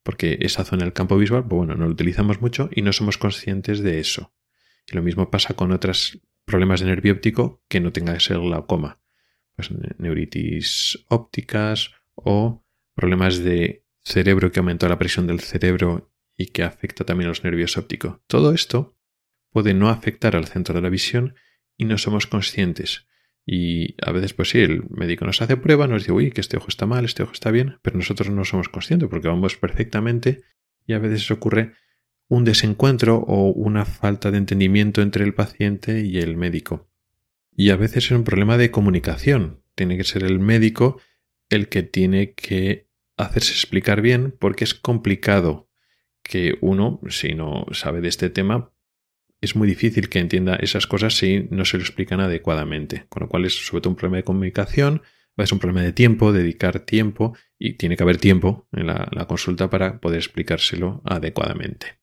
porque 0.07 0.37
esa 0.39 0.63
zona 0.63 0.85
del 0.85 0.93
campo 0.93 1.17
visual, 1.17 1.43
pues 1.45 1.57
bueno, 1.57 1.75
no 1.75 1.83
lo 1.83 1.91
utilizamos 1.91 2.39
mucho 2.39 2.69
y 2.73 2.81
no 2.81 2.93
somos 2.93 3.17
conscientes 3.17 3.81
de 3.81 3.99
eso. 3.99 4.33
Y 4.89 4.95
lo 4.95 5.01
mismo 5.01 5.29
pasa 5.29 5.53
con 5.53 5.73
otros 5.73 6.21
problemas 6.45 6.79
de 6.79 6.85
nervio 6.85 7.11
óptico 7.11 7.61
que 7.67 7.81
no 7.81 7.91
tenga 7.91 8.13
que 8.13 8.21
ser 8.21 8.39
glaucoma 8.39 9.01
pues, 9.57 9.69
neuritis 9.97 11.03
ópticas 11.09 11.91
o 12.15 12.65
problemas 12.95 13.39
de 13.39 13.83
cerebro 14.01 14.49
que 14.49 14.59
aumenta 14.59 14.87
la 14.87 14.97
presión 14.97 15.27
del 15.27 15.41
cerebro 15.41 16.13
y 16.37 16.51
que 16.51 16.63
afecta 16.63 17.03
también 17.03 17.25
a 17.25 17.31
los 17.31 17.43
nervios 17.43 17.75
ópticos. 17.75 18.21
Todo 18.27 18.53
esto 18.53 18.97
puede 19.51 19.73
no 19.73 19.89
afectar 19.89 20.37
al 20.37 20.47
centro 20.47 20.73
de 20.73 20.83
la 20.83 20.89
visión 20.89 21.35
y 21.75 21.83
no 21.83 21.97
somos 21.97 22.27
conscientes. 22.27 23.07
Y 23.49 23.95
a 24.05 24.11
veces, 24.11 24.33
pues 24.33 24.49
sí, 24.49 24.59
el 24.59 24.83
médico 24.89 25.25
nos 25.25 25.41
hace 25.41 25.55
prueba, 25.55 25.87
nos 25.87 26.01
dice, 26.03 26.11
uy, 26.11 26.31
que 26.31 26.41
este 26.41 26.57
ojo 26.57 26.67
está 26.67 26.85
mal, 26.85 27.05
este 27.05 27.23
ojo 27.23 27.31
está 27.31 27.49
bien, 27.49 27.79
pero 27.81 27.95
nosotros 27.95 28.29
no 28.29 28.43
somos 28.43 28.67
conscientes 28.67 29.07
porque 29.07 29.29
vamos 29.29 29.55
perfectamente 29.55 30.41
y 30.85 30.91
a 30.91 30.99
veces 30.99 31.31
ocurre 31.31 31.71
un 32.27 32.43
desencuentro 32.43 33.15
o 33.19 33.53
una 33.53 33.85
falta 33.85 34.31
de 34.31 34.39
entendimiento 34.39 35.01
entre 35.01 35.23
el 35.23 35.33
paciente 35.33 36.01
y 36.05 36.17
el 36.17 36.35
médico. 36.35 36.89
Y 37.55 37.69
a 37.69 37.77
veces 37.77 38.05
es 38.05 38.11
un 38.11 38.25
problema 38.25 38.57
de 38.57 38.69
comunicación. 38.69 39.63
Tiene 39.75 39.95
que 39.95 40.03
ser 40.03 40.25
el 40.25 40.39
médico 40.39 40.99
el 41.49 41.69
que 41.69 41.83
tiene 41.83 42.33
que 42.33 42.89
hacerse 43.15 43.53
explicar 43.53 44.01
bien 44.01 44.35
porque 44.37 44.65
es 44.65 44.73
complicado 44.73 45.69
que 46.21 46.57
uno, 46.59 46.99
si 47.07 47.33
no 47.33 47.65
sabe 47.71 48.01
de 48.01 48.09
este 48.09 48.29
tema, 48.29 48.73
es 49.41 49.55
muy 49.55 49.67
difícil 49.67 50.09
que 50.09 50.19
entienda 50.19 50.55
esas 50.55 50.87
cosas 50.87 51.15
si 51.15 51.47
no 51.51 51.65
se 51.65 51.77
lo 51.77 51.83
explican 51.83 52.19
adecuadamente. 52.19 53.05
Con 53.09 53.23
lo 53.23 53.29
cual 53.29 53.45
es 53.45 53.53
sobre 53.53 53.81
todo 53.81 53.91
un 53.91 53.97
problema 53.97 54.17
de 54.17 54.23
comunicación, 54.23 55.01
es 55.35 55.51
un 55.51 55.59
problema 55.59 55.83
de 55.83 55.93
tiempo, 55.93 56.33
dedicar 56.33 56.79
tiempo 56.79 57.37
y 57.59 57.73
tiene 57.73 57.95
que 57.95 58.03
haber 58.03 58.17
tiempo 58.17 58.67
en 58.71 58.87
la, 58.87 59.07
la 59.11 59.27
consulta 59.27 59.69
para 59.69 59.99
poder 59.99 60.17
explicárselo 60.17 61.01
adecuadamente. 61.05 61.99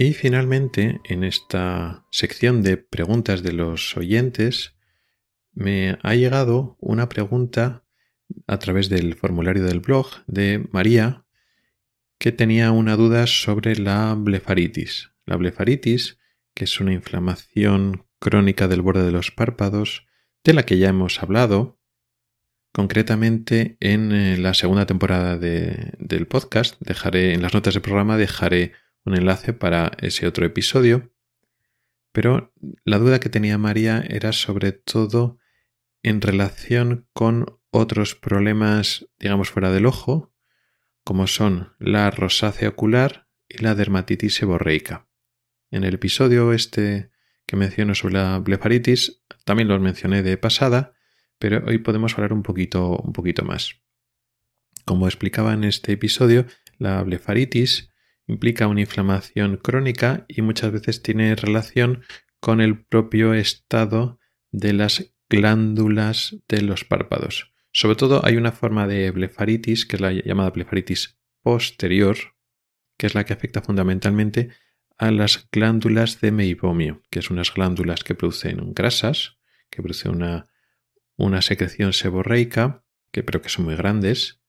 Y 0.00 0.14
finalmente, 0.14 0.98
en 1.04 1.24
esta 1.24 2.06
sección 2.10 2.62
de 2.62 2.78
preguntas 2.78 3.42
de 3.42 3.52
los 3.52 3.98
oyentes, 3.98 4.74
me 5.52 5.98
ha 6.02 6.14
llegado 6.14 6.78
una 6.80 7.10
pregunta 7.10 7.84
a 8.46 8.58
través 8.58 8.88
del 8.88 9.14
formulario 9.14 9.62
del 9.62 9.80
blog 9.80 10.06
de 10.26 10.66
María, 10.72 11.26
que 12.18 12.32
tenía 12.32 12.70
una 12.70 12.96
duda 12.96 13.26
sobre 13.26 13.76
la 13.76 14.14
blefaritis. 14.14 15.12
La 15.26 15.36
blefaritis, 15.36 16.16
que 16.54 16.64
es 16.64 16.80
una 16.80 16.94
inflamación 16.94 18.06
crónica 18.18 18.68
del 18.68 18.80
borde 18.80 19.04
de 19.04 19.12
los 19.12 19.30
párpados, 19.30 20.06
de 20.44 20.54
la 20.54 20.62
que 20.62 20.78
ya 20.78 20.88
hemos 20.88 21.22
hablado, 21.22 21.78
concretamente 22.72 23.76
en 23.80 24.12
eh, 24.12 24.38
la 24.38 24.54
segunda 24.54 24.86
temporada 24.86 25.36
del 25.36 26.26
podcast. 26.26 26.76
Dejaré 26.80 27.34
en 27.34 27.42
las 27.42 27.52
notas 27.52 27.74
del 27.74 27.82
programa 27.82 28.16
dejaré 28.16 28.72
un 29.04 29.16
enlace 29.16 29.52
para 29.52 29.92
ese 29.98 30.26
otro 30.26 30.44
episodio. 30.46 31.12
Pero 32.12 32.52
la 32.84 32.98
duda 32.98 33.20
que 33.20 33.28
tenía 33.28 33.58
María 33.58 34.04
era 34.08 34.32
sobre 34.32 34.72
todo 34.72 35.38
en 36.02 36.20
relación 36.20 37.06
con 37.12 37.58
otros 37.70 38.14
problemas, 38.14 39.06
digamos, 39.18 39.50
fuera 39.50 39.70
del 39.70 39.86
ojo, 39.86 40.32
como 41.04 41.26
son 41.26 41.74
la 41.78 42.10
rosácea 42.10 42.68
ocular 42.68 43.28
y 43.48 43.58
la 43.58 43.74
dermatitis 43.74 44.34
seborreica. 44.34 45.08
En 45.70 45.84
el 45.84 45.94
episodio 45.94 46.52
este 46.52 47.10
que 47.46 47.56
menciono 47.56 47.94
sobre 47.94 48.14
la 48.14 48.38
blefaritis, 48.38 49.22
también 49.44 49.68
los 49.68 49.80
mencioné 49.80 50.22
de 50.22 50.36
pasada, 50.36 50.94
pero 51.38 51.64
hoy 51.66 51.78
podemos 51.78 52.14
hablar 52.14 52.32
un 52.32 52.42
poquito, 52.42 52.96
un 52.96 53.12
poquito 53.12 53.44
más. 53.44 53.80
Como 54.84 55.06
explicaba 55.06 55.52
en 55.52 55.64
este 55.64 55.92
episodio, 55.92 56.46
la 56.78 57.02
blefaritis 57.02 57.89
implica 58.30 58.68
una 58.68 58.80
inflamación 58.80 59.56
crónica 59.56 60.24
y 60.28 60.42
muchas 60.42 60.72
veces 60.72 61.02
tiene 61.02 61.34
relación 61.34 62.02
con 62.40 62.60
el 62.60 62.84
propio 62.84 63.34
estado 63.34 64.18
de 64.50 64.72
las 64.72 65.12
glándulas 65.28 66.36
de 66.48 66.62
los 66.62 66.84
párpados. 66.84 67.52
Sobre 67.72 67.96
todo 67.96 68.24
hay 68.24 68.36
una 68.36 68.52
forma 68.52 68.86
de 68.86 69.10
blefaritis, 69.10 69.86
que 69.86 69.96
es 69.96 70.00
la 70.00 70.12
llamada 70.12 70.50
blefaritis 70.50 71.18
posterior, 71.42 72.16
que 72.96 73.06
es 73.06 73.14
la 73.14 73.24
que 73.24 73.32
afecta 73.32 73.62
fundamentalmente 73.62 74.50
a 74.98 75.10
las 75.10 75.48
glándulas 75.50 76.20
de 76.20 76.32
meibomio, 76.32 77.02
que 77.10 77.22
son 77.22 77.36
unas 77.36 77.52
glándulas 77.54 78.04
que 78.04 78.14
producen 78.14 78.74
grasas, 78.74 79.38
que 79.70 79.82
producen 79.82 80.12
una, 80.12 80.46
una 81.16 81.42
secreción 81.42 81.92
seborreica, 81.92 82.84
que, 83.12 83.22
pero 83.22 83.40
que 83.40 83.48
son 83.48 83.64
muy 83.64 83.76
grandes, 83.76 84.40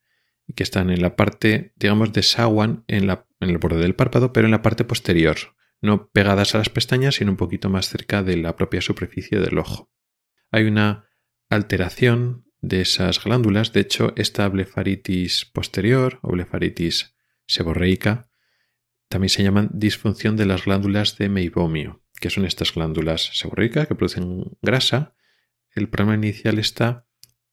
y 0.47 0.53
que 0.53 0.63
están 0.63 0.89
en 0.89 1.01
la 1.01 1.15
parte, 1.15 1.73
digamos, 1.77 2.11
desaguan 2.11 2.83
en, 2.87 3.07
la, 3.07 3.27
en 3.41 3.49
el 3.49 3.57
borde 3.57 3.79
del 3.79 3.95
párpado, 3.95 4.31
pero 4.31 4.47
en 4.47 4.51
la 4.51 4.61
parte 4.61 4.85
posterior, 4.85 5.37
no 5.81 6.09
pegadas 6.11 6.55
a 6.55 6.59
las 6.59 6.69
pestañas, 6.69 7.15
sino 7.15 7.31
un 7.31 7.37
poquito 7.37 7.69
más 7.69 7.89
cerca 7.89 8.23
de 8.23 8.37
la 8.37 8.55
propia 8.55 8.81
superficie 8.81 9.39
del 9.39 9.57
ojo. 9.57 9.91
Hay 10.51 10.65
una 10.65 11.07
alteración 11.49 12.45
de 12.61 12.81
esas 12.81 13.23
glándulas. 13.23 13.73
De 13.73 13.81
hecho, 13.81 14.13
esta 14.15 14.47
blefaritis 14.47 15.45
posterior 15.45 16.19
o 16.21 16.31
blefaritis 16.31 17.15
seborreica 17.47 18.29
también 19.09 19.29
se 19.29 19.43
llama 19.43 19.67
disfunción 19.73 20.37
de 20.37 20.45
las 20.45 20.65
glándulas 20.65 21.17
de 21.17 21.27
meibomio, 21.27 22.03
que 22.19 22.29
son 22.29 22.45
estas 22.45 22.73
glándulas 22.73 23.31
seborreicas 23.33 23.87
que 23.87 23.95
producen 23.95 24.57
grasa. 24.61 25.15
El 25.73 25.89
problema 25.89 26.15
inicial 26.15 26.59
está 26.59 27.07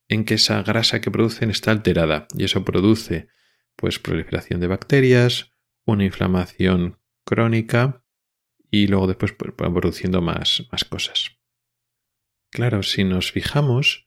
en 0.06 0.24
que 0.24 0.34
esa 0.34 0.62
grasa 0.62 1.00
que 1.00 1.10
producen 1.10 1.50
está 1.50 1.70
alterada 1.70 2.28
y 2.36 2.44
eso 2.44 2.64
produce 2.64 3.28
pues 3.74 3.98
proliferación 3.98 4.60
de 4.60 4.66
bacterias, 4.66 5.52
una 5.92 6.04
inflamación 6.04 6.98
crónica 7.24 8.04
y 8.70 8.86
luego 8.86 9.06
después 9.06 9.32
pues, 9.32 9.52
produciendo 9.54 10.20
más, 10.20 10.66
más 10.70 10.84
cosas. 10.84 11.38
Claro, 12.50 12.82
si 12.82 13.04
nos 13.04 13.32
fijamos, 13.32 14.06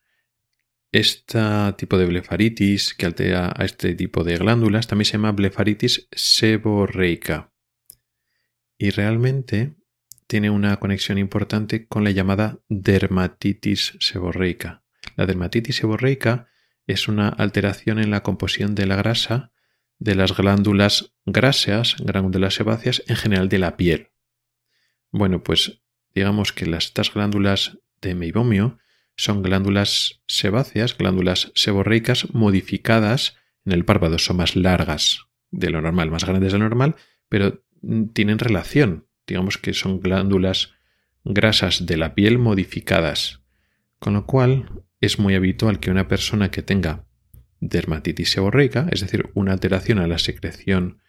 este 0.91 1.39
tipo 1.77 1.97
de 1.97 2.05
blefaritis 2.05 2.93
que 2.93 3.05
altera 3.05 3.53
a 3.55 3.65
este 3.65 3.95
tipo 3.95 4.23
de 4.23 4.37
glándulas 4.37 4.87
también 4.87 5.05
se 5.05 5.13
llama 5.13 5.31
blefaritis 5.31 6.07
seborreica. 6.11 7.53
Y 8.77 8.89
realmente 8.91 9.75
tiene 10.27 10.49
una 10.49 10.77
conexión 10.77 11.17
importante 11.17 11.87
con 11.87 12.03
la 12.03 12.11
llamada 12.11 12.59
dermatitis 12.69 13.97
seborreica. 13.99 14.83
La 15.15 15.25
dermatitis 15.25 15.77
seborreica 15.77 16.47
es 16.85 17.07
una 17.07 17.29
alteración 17.29 17.99
en 17.99 18.11
la 18.11 18.21
composición 18.21 18.75
de 18.75 18.85
la 18.85 18.95
grasa 18.95 19.51
de 20.01 20.15
las 20.15 20.35
glándulas 20.35 21.13
gráseas, 21.25 21.95
glándulas 21.99 22.55
sebáceas, 22.55 23.03
en 23.05 23.15
general 23.15 23.49
de 23.49 23.59
la 23.59 23.77
piel. 23.77 24.09
Bueno, 25.11 25.43
pues 25.43 25.83
digamos 26.15 26.53
que 26.53 26.65
las, 26.65 26.85
estas 26.85 27.13
glándulas 27.13 27.77
de 28.01 28.15
meibomio 28.15 28.79
son 29.15 29.43
glándulas 29.43 30.23
sebáceas, 30.25 30.97
glándulas 30.97 31.51
seborreicas 31.53 32.33
modificadas 32.33 33.37
en 33.63 33.73
el 33.73 33.85
párpado. 33.85 34.17
Son 34.17 34.37
más 34.37 34.55
largas 34.55 35.27
de 35.51 35.69
lo 35.69 35.81
normal, 35.81 36.09
más 36.09 36.25
grandes 36.25 36.51
de 36.51 36.57
lo 36.57 36.63
normal, 36.63 36.95
pero 37.29 37.63
tienen 38.13 38.39
relación. 38.39 39.07
Digamos 39.27 39.59
que 39.59 39.73
son 39.73 39.99
glándulas 39.99 40.73
grasas 41.23 41.85
de 41.85 41.97
la 41.97 42.15
piel 42.15 42.39
modificadas. 42.39 43.43
Con 43.99 44.13
lo 44.13 44.25
cual 44.25 44.83
es 44.99 45.19
muy 45.19 45.35
habitual 45.35 45.79
que 45.79 45.91
una 45.91 46.07
persona 46.07 46.49
que 46.49 46.63
tenga 46.63 47.05
dermatitis 47.61 48.31
seborreica, 48.31 48.87
es 48.91 48.99
decir, 48.99 49.29
una 49.33 49.53
alteración 49.53 49.99
a 49.99 50.07
la 50.07 50.17
secreción 50.17 50.99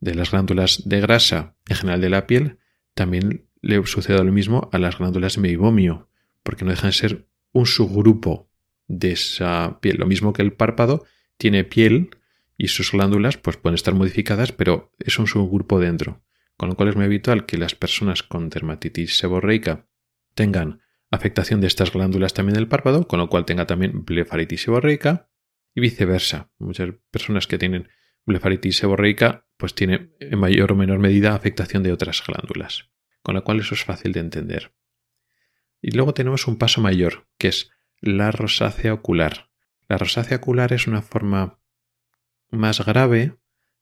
de 0.00 0.14
las 0.14 0.32
glándulas 0.32 0.88
de 0.88 1.00
grasa 1.00 1.54
en 1.68 1.76
general 1.76 2.00
de 2.00 2.08
la 2.08 2.26
piel, 2.26 2.58
también 2.94 3.46
le 3.60 3.84
suceda 3.86 4.24
lo 4.24 4.32
mismo 4.32 4.68
a 4.72 4.78
las 4.78 4.98
glándulas 4.98 5.38
meibomio, 5.38 6.08
porque 6.42 6.64
no 6.64 6.70
dejan 6.70 6.90
de 6.90 6.96
ser 6.96 7.28
un 7.52 7.66
subgrupo 7.66 8.50
de 8.86 9.12
esa 9.12 9.78
piel. 9.80 9.98
Lo 9.98 10.06
mismo 10.06 10.32
que 10.32 10.42
el 10.42 10.52
párpado 10.52 11.04
tiene 11.36 11.64
piel 11.64 12.10
y 12.56 12.68
sus 12.68 12.92
glándulas 12.92 13.36
pues 13.36 13.56
pueden 13.56 13.74
estar 13.74 13.94
modificadas, 13.94 14.52
pero 14.52 14.92
es 14.98 15.18
un 15.18 15.26
subgrupo 15.26 15.78
dentro. 15.78 16.22
Con 16.56 16.68
lo 16.68 16.74
cual 16.74 16.88
es 16.88 16.96
muy 16.96 17.04
habitual 17.04 17.46
que 17.46 17.58
las 17.58 17.74
personas 17.74 18.22
con 18.22 18.48
dermatitis 18.48 19.16
seborreica 19.16 19.86
tengan 20.34 20.80
afectación 21.10 21.60
de 21.60 21.68
estas 21.68 21.92
glándulas 21.92 22.34
también 22.34 22.54
del 22.54 22.68
párpado, 22.68 23.06
con 23.06 23.18
lo 23.18 23.28
cual 23.28 23.44
tenga 23.44 23.66
también 23.66 24.04
blefaritis 24.04 24.62
seborreica 24.62 25.28
y 25.78 25.80
viceversa. 25.80 26.50
Muchas 26.58 26.90
personas 27.10 27.46
que 27.46 27.56
tienen 27.56 27.88
blefaritis 28.26 28.76
seborreica 28.76 29.46
pues 29.56 29.74
tienen 29.74 30.14
en 30.20 30.38
mayor 30.38 30.72
o 30.72 30.76
menor 30.76 30.98
medida 30.98 31.34
afectación 31.34 31.82
de 31.82 31.92
otras 31.92 32.22
glándulas, 32.26 32.90
con 33.22 33.34
lo 33.34 33.44
cual 33.44 33.60
eso 33.60 33.74
es 33.74 33.84
fácil 33.84 34.12
de 34.12 34.20
entender. 34.20 34.74
Y 35.80 35.92
luego 35.92 36.14
tenemos 36.14 36.46
un 36.46 36.58
paso 36.58 36.80
mayor, 36.80 37.28
que 37.38 37.48
es 37.48 37.70
la 38.00 38.30
rosácea 38.30 38.92
ocular. 38.92 39.50
La 39.88 39.98
rosácea 39.98 40.38
ocular 40.38 40.72
es 40.72 40.86
una 40.86 41.02
forma 41.02 41.60
más 42.50 42.84
grave 42.84 43.36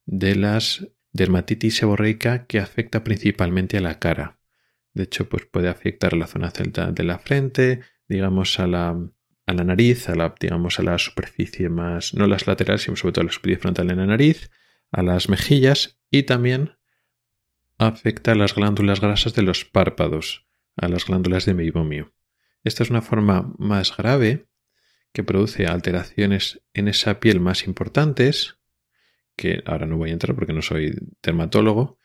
de 0.05 0.37
las 0.37 0.89
dermatitis 1.13 1.77
seborreica 1.77 2.47
que 2.47 2.61
afecta 2.61 3.05
principalmente 3.05 3.79
a 3.79 3.81
la 3.81 3.99
cara. 3.99 4.39
De 4.93 5.05
hecho, 5.05 5.29
pues 5.29 5.47
puede 5.47 5.69
afectar 5.69 6.13
la 6.13 6.27
zona 6.27 6.51
central 6.51 6.95
de 6.95 7.05
la 7.05 7.19
frente, 7.19 7.81
digamos 8.09 8.61
a 8.61 8.67
la, 8.67 8.97
a 9.47 9.55
la 9.55 9.65
nariz, 9.65 10.09
a 10.09 10.15
la, 10.15 10.35
digamos 10.39 10.79
a 10.79 10.83
la 10.83 10.99
superficie 10.99 11.69
más, 11.69 12.15
no 12.15 12.27
las 12.27 12.47
laterales, 12.47 12.83
sino 12.83 12.97
sobre 12.97 13.13
todo 13.13 13.23
a 13.23 13.27
la 13.27 13.33
superficie 13.33 13.61
frontal 13.61 13.89
de 13.89 13.97
la 13.97 14.07
nariz, 14.07 14.51
a 14.91 15.03
las 15.03 15.29
mejillas 15.29 16.01
y 16.11 16.25
también 16.25 16.77
afecta 17.79 18.33
a 18.33 18.35
las 18.35 18.55
glándulas 18.55 19.01
grasas 19.01 19.35
de 19.35 19.43
los 19.43 19.65
párpados 19.65 20.47
a 20.77 20.89
las 20.89 21.07
glándulas 21.07 21.47
de 21.47 21.55
meibomio. 21.55 22.13
Esta 22.65 22.83
es 22.83 22.91
una 22.91 23.03
forma 23.03 23.55
más 23.59 23.97
grave 23.97 24.47
que 25.13 25.25
produce 25.25 25.67
alteraciones 25.67 26.63
en 26.75 26.89
esa 26.89 27.21
piel 27.21 27.41
más 27.41 27.67
importantes, 27.67 28.59
que 29.37 29.63
ahora 29.67 29.87
no 29.87 29.97
voy 29.97 30.11
a 30.11 30.13
entrar 30.13 30.35
porque 30.35 30.53
no 30.53 30.63
soy 30.63 30.95
dermatólogo, 31.23 31.99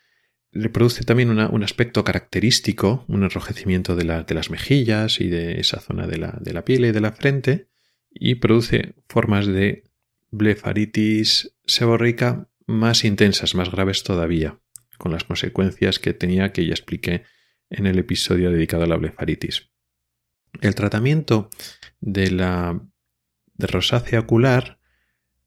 le 0.51 0.69
produce 0.69 1.03
también 1.03 1.29
un 1.29 1.63
aspecto 1.63 2.03
característico, 2.03 3.05
un 3.07 3.23
enrojecimiento 3.23 3.95
de, 3.95 4.03
las 4.03 4.49
mejillas 4.49 5.21
y 5.21 5.29
de 5.29 5.59
esa 5.61 5.79
zona 5.79 6.07
de 6.07 6.17
la, 6.17 6.65
piel 6.65 6.85
y 6.85 6.91
de 6.91 6.99
la 6.99 7.13
frente, 7.13 7.69
y 8.09 8.35
produce 8.35 8.95
formas 9.07 9.47
de 9.47 9.85
blefaritis 10.29 11.55
seborreica 11.65 12.49
más 12.65 13.05
intensas, 13.05 13.55
más 13.55 13.71
graves 13.71 14.03
todavía, 14.03 14.59
con 14.97 15.13
las 15.13 15.23
consecuencias 15.23 15.99
que 15.99 16.13
tenía 16.13 16.51
que 16.51 16.65
ya 16.65 16.73
expliqué 16.73 17.23
en 17.69 17.87
el 17.87 17.97
episodio 17.97 18.51
dedicado 18.51 18.83
a 18.83 18.87
la 18.87 18.97
blefaritis. 18.97 19.69
El 20.59 20.75
tratamiento 20.75 21.49
de 22.01 22.29
la 22.29 22.81
rosácea 23.57 24.19
ocular 24.19 24.79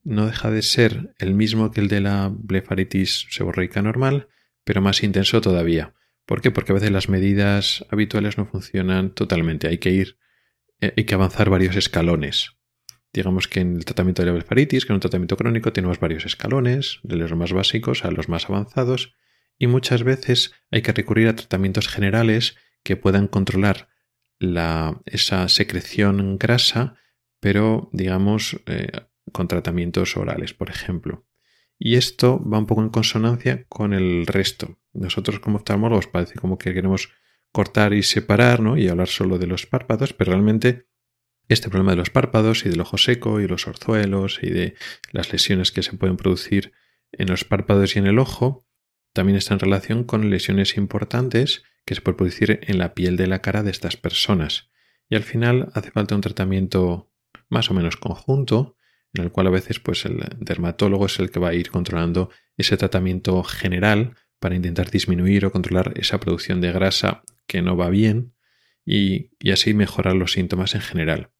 no 0.02 0.26
deja 0.26 0.50
de 0.50 0.62
ser 0.62 1.14
el 1.18 1.34
mismo 1.34 1.70
que 1.70 1.82
el 1.82 1.88
de 1.88 2.00
la 2.00 2.30
blefaritis 2.32 3.26
seborreica 3.30 3.82
normal, 3.82 4.28
pero 4.64 4.80
más 4.80 5.02
intenso 5.02 5.40
todavía. 5.40 5.94
¿Por 6.26 6.40
qué? 6.40 6.50
Porque 6.50 6.72
a 6.72 6.74
veces 6.74 6.90
las 6.90 7.08
medidas 7.08 7.84
habituales 7.90 8.38
no 8.38 8.46
funcionan 8.46 9.10
totalmente. 9.10 9.68
Hay 9.68 9.78
que 9.78 9.90
ir, 9.90 10.18
eh, 10.80 10.92
hay 10.96 11.04
que 11.04 11.14
avanzar 11.14 11.50
varios 11.50 11.76
escalones. 11.76 12.52
Digamos 13.12 13.46
que 13.46 13.60
en 13.60 13.76
el 13.76 13.84
tratamiento 13.84 14.22
de 14.22 14.26
la 14.26 14.32
blefaritis, 14.32 14.84
que 14.84 14.92
es 14.92 14.96
un 14.96 15.00
tratamiento 15.00 15.36
crónico, 15.36 15.72
tenemos 15.72 16.00
varios 16.00 16.24
escalones, 16.24 16.98
de 17.02 17.16
los 17.16 17.32
más 17.34 17.52
básicos 17.52 18.04
a 18.04 18.10
los 18.10 18.28
más 18.28 18.48
avanzados, 18.48 19.14
y 19.58 19.66
muchas 19.68 20.02
veces 20.02 20.52
hay 20.70 20.82
que 20.82 20.92
recurrir 20.92 21.28
a 21.28 21.36
tratamientos 21.36 21.88
generales 21.88 22.56
que 22.82 22.96
puedan 22.96 23.28
controlar 23.28 23.88
esa 25.06 25.48
secreción 25.48 26.38
grasa, 26.38 26.96
pero 27.40 27.88
digamos 27.92 28.60
eh, 28.66 28.90
con 29.32 29.48
tratamientos 29.48 30.16
orales, 30.16 30.54
por 30.54 30.70
ejemplo. 30.70 31.24
Y 31.78 31.96
esto 31.96 32.40
va 32.48 32.58
un 32.58 32.66
poco 32.66 32.82
en 32.82 32.90
consonancia 32.90 33.64
con 33.68 33.92
el 33.92 34.26
resto. 34.26 34.78
Nosotros 34.92 35.40
como 35.40 35.56
oftalmólogos 35.56 36.06
parece 36.06 36.34
como 36.34 36.58
que 36.58 36.72
queremos 36.72 37.10
cortar 37.52 37.94
y 37.94 38.02
separar 38.02 38.60
¿no? 38.60 38.76
y 38.76 38.88
hablar 38.88 39.08
solo 39.08 39.38
de 39.38 39.46
los 39.46 39.66
párpados, 39.66 40.12
pero 40.12 40.32
realmente 40.32 40.88
este 41.48 41.68
problema 41.68 41.92
de 41.92 41.98
los 41.98 42.10
párpados 42.10 42.64
y 42.64 42.68
del 42.68 42.80
ojo 42.80 42.96
seco 42.96 43.40
y 43.40 43.46
los 43.46 43.66
orzuelos 43.66 44.38
y 44.42 44.50
de 44.50 44.74
las 45.12 45.32
lesiones 45.32 45.72
que 45.72 45.82
se 45.82 45.92
pueden 45.92 46.16
producir 46.16 46.72
en 47.12 47.28
los 47.28 47.44
párpados 47.44 47.96
y 47.96 47.98
en 47.98 48.06
el 48.06 48.18
ojo 48.18 48.66
también 49.12 49.36
está 49.36 49.54
en 49.54 49.60
relación 49.60 50.04
con 50.04 50.30
lesiones 50.30 50.76
importantes 50.76 51.62
que 51.84 51.94
se 51.94 52.00
pueden 52.00 52.16
producir 52.16 52.60
en 52.62 52.78
la 52.78 52.94
piel 52.94 53.16
de 53.16 53.26
la 53.26 53.40
cara 53.40 53.62
de 53.62 53.70
estas 53.70 53.96
personas. 53.96 54.70
Y 55.08 55.16
al 55.16 55.22
final 55.22 55.70
hace 55.74 55.90
falta 55.90 56.14
un 56.14 56.20
tratamiento 56.20 57.12
más 57.48 57.70
o 57.70 57.74
menos 57.74 57.96
conjunto, 57.96 58.76
en 59.14 59.24
el 59.24 59.32
cual 59.32 59.46
a 59.46 59.50
veces 59.50 59.80
pues 59.80 60.04
el 60.04 60.20
dermatólogo 60.38 61.06
es 61.06 61.18
el 61.18 61.30
que 61.30 61.40
va 61.40 61.50
a 61.50 61.54
ir 61.54 61.70
controlando 61.70 62.30
ese 62.56 62.76
tratamiento 62.76 63.42
general 63.42 64.14
para 64.38 64.56
intentar 64.56 64.90
disminuir 64.90 65.46
o 65.46 65.52
controlar 65.52 65.94
esa 65.96 66.20
producción 66.20 66.60
de 66.60 66.72
grasa 66.72 67.22
que 67.46 67.62
no 67.62 67.76
va 67.76 67.88
bien 67.88 68.34
y, 68.84 69.30
y 69.38 69.52
así 69.52 69.72
mejorar 69.72 70.14
los 70.14 70.32
síntomas 70.32 70.74
en 70.74 70.82
general. 70.82 71.30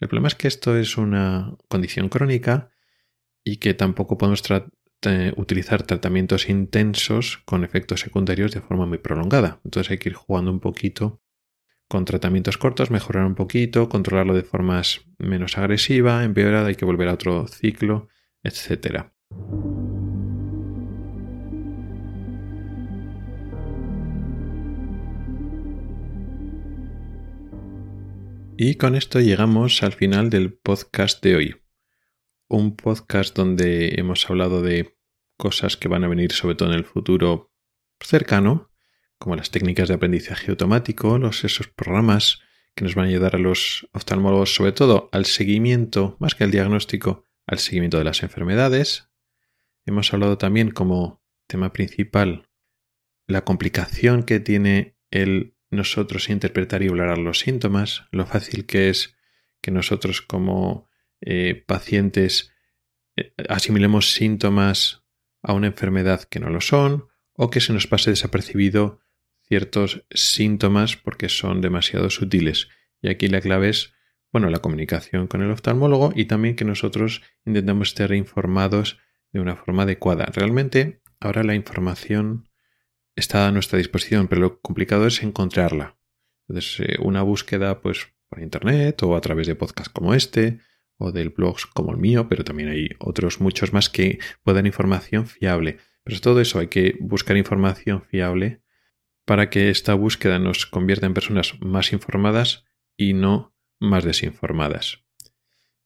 El 0.00 0.08
problema 0.08 0.28
es 0.28 0.34
que 0.34 0.48
esto 0.48 0.76
es 0.76 0.98
una 0.98 1.56
condición 1.68 2.08
crónica 2.08 2.72
y 3.44 3.56
que 3.56 3.72
tampoco 3.72 4.18
podemos 4.18 4.42
utilizar 5.36 5.84
tratamientos 5.84 6.48
intensos 6.48 7.38
con 7.44 7.64
efectos 7.64 8.00
secundarios 8.00 8.52
de 8.52 8.60
forma 8.60 8.86
muy 8.86 8.98
prolongada. 8.98 9.60
Entonces 9.64 9.90
hay 9.90 9.98
que 9.98 10.10
ir 10.10 10.14
jugando 10.14 10.50
un 10.50 10.60
poquito 10.60 11.21
con 11.92 12.06
tratamientos 12.06 12.56
cortos, 12.56 12.90
mejorar 12.90 13.26
un 13.26 13.34
poquito, 13.34 13.90
controlarlo 13.90 14.32
de 14.32 14.44
forma 14.44 14.80
menos 15.18 15.58
agresiva, 15.58 16.24
empeorada, 16.24 16.68
hay 16.68 16.74
que 16.74 16.86
volver 16.86 17.06
a 17.08 17.12
otro 17.12 17.46
ciclo, 17.46 18.08
etc. 18.42 19.10
Y 28.56 28.76
con 28.76 28.94
esto 28.94 29.20
llegamos 29.20 29.82
al 29.82 29.92
final 29.92 30.30
del 30.30 30.54
podcast 30.54 31.22
de 31.22 31.36
hoy 31.36 31.56
un 32.48 32.74
podcast 32.74 33.36
donde 33.36 34.00
hemos 34.00 34.30
hablado 34.30 34.62
de 34.62 34.96
cosas 35.36 35.76
que 35.76 35.88
van 35.88 36.04
a 36.04 36.08
venir 36.08 36.32
sobre 36.32 36.54
todo 36.54 36.70
en 36.70 36.74
el 36.74 36.86
futuro 36.86 37.52
cercano, 38.00 38.71
como 39.22 39.36
las 39.36 39.52
técnicas 39.52 39.86
de 39.86 39.94
aprendizaje 39.94 40.50
automático, 40.50 41.16
los, 41.16 41.44
esos 41.44 41.68
programas 41.68 42.40
que 42.74 42.82
nos 42.82 42.96
van 42.96 43.04
a 43.04 43.08
ayudar 43.08 43.36
a 43.36 43.38
los 43.38 43.88
oftalmólogos 43.92 44.52
sobre 44.52 44.72
todo 44.72 45.08
al 45.12 45.26
seguimiento, 45.26 46.16
más 46.18 46.34
que 46.34 46.42
al 46.42 46.50
diagnóstico, 46.50 47.24
al 47.46 47.60
seguimiento 47.60 47.98
de 47.98 48.04
las 48.04 48.24
enfermedades. 48.24 49.10
Hemos 49.86 50.12
hablado 50.12 50.38
también 50.38 50.72
como 50.72 51.22
tema 51.46 51.72
principal 51.72 52.48
la 53.28 53.44
complicación 53.44 54.24
que 54.24 54.40
tiene 54.40 54.96
el 55.12 55.54
nosotros 55.70 56.28
interpretar 56.28 56.82
y 56.82 56.88
hablar 56.88 57.16
los 57.16 57.38
síntomas, 57.38 58.08
lo 58.10 58.26
fácil 58.26 58.66
que 58.66 58.88
es 58.88 59.14
que 59.60 59.70
nosotros 59.70 60.20
como 60.20 60.88
eh, 61.20 61.62
pacientes 61.64 62.50
eh, 63.14 63.32
asimilemos 63.48 64.14
síntomas 64.14 65.04
a 65.44 65.52
una 65.52 65.68
enfermedad 65.68 66.24
que 66.24 66.40
no 66.40 66.50
lo 66.50 66.60
son 66.60 67.06
o 67.34 67.50
que 67.50 67.60
se 67.60 67.72
nos 67.72 67.86
pase 67.86 68.10
desapercibido 68.10 68.98
ciertos 69.46 70.04
síntomas 70.10 70.96
porque 70.96 71.28
son 71.28 71.60
demasiado 71.60 72.10
sutiles. 72.10 72.68
Y 73.00 73.08
aquí 73.08 73.28
la 73.28 73.40
clave 73.40 73.68
es, 73.68 73.92
bueno, 74.32 74.48
la 74.50 74.60
comunicación 74.60 75.26
con 75.26 75.42
el 75.42 75.50
oftalmólogo 75.50 76.12
y 76.14 76.26
también 76.26 76.56
que 76.56 76.64
nosotros 76.64 77.22
intentamos 77.44 77.88
estar 77.88 78.12
informados 78.12 78.98
de 79.32 79.40
una 79.40 79.56
forma 79.56 79.82
adecuada. 79.82 80.26
Realmente 80.26 81.02
ahora 81.20 81.42
la 81.42 81.54
información 81.54 82.48
está 83.16 83.48
a 83.48 83.52
nuestra 83.52 83.78
disposición, 83.78 84.28
pero 84.28 84.40
lo 84.40 84.60
complicado 84.60 85.06
es 85.06 85.22
encontrarla. 85.22 85.98
Entonces, 86.48 86.80
eh, 86.80 86.96
una 87.00 87.22
búsqueda 87.22 87.80
pues 87.80 88.08
por 88.28 88.40
internet 88.40 89.02
o 89.02 89.16
a 89.16 89.20
través 89.20 89.46
de 89.46 89.54
podcasts 89.54 89.92
como 89.92 90.14
este, 90.14 90.58
o 90.96 91.12
del 91.12 91.30
blogs 91.30 91.66
como 91.66 91.92
el 91.92 91.98
mío, 91.98 92.28
pero 92.28 92.44
también 92.44 92.68
hay 92.68 92.90
otros 92.98 93.40
muchos 93.40 93.72
más 93.72 93.90
que 93.90 94.18
puedan 94.42 94.66
información 94.66 95.26
fiable. 95.26 95.78
Pero 96.04 96.20
todo 96.20 96.40
eso 96.40 96.58
hay 96.58 96.68
que 96.68 96.96
buscar 97.00 97.36
información 97.36 98.02
fiable 98.02 98.61
para 99.24 99.50
que 99.50 99.70
esta 99.70 99.94
búsqueda 99.94 100.38
nos 100.38 100.66
convierta 100.66 101.06
en 101.06 101.14
personas 101.14 101.54
más 101.60 101.92
informadas 101.92 102.64
y 102.96 103.14
no 103.14 103.54
más 103.78 104.04
desinformadas. 104.04 105.04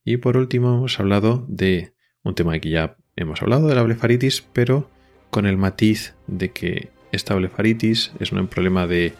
Y 0.04 0.18
por 0.18 0.36
último 0.36 0.76
hemos 0.76 0.98
hablado 1.00 1.44
de 1.48 1.94
un 2.22 2.34
tema 2.34 2.58
que 2.58 2.70
ya 2.70 2.96
hemos 3.16 3.42
hablado 3.42 3.68
de 3.68 3.74
la 3.74 3.82
blefaritis, 3.82 4.42
pero 4.52 4.90
con 5.30 5.46
el 5.46 5.56
matiz 5.56 6.14
de 6.26 6.50
que 6.50 6.90
esta 7.12 7.34
blefaritis 7.34 8.12
es 8.20 8.32
un 8.32 8.46
problema 8.48 8.86
de 8.86 9.14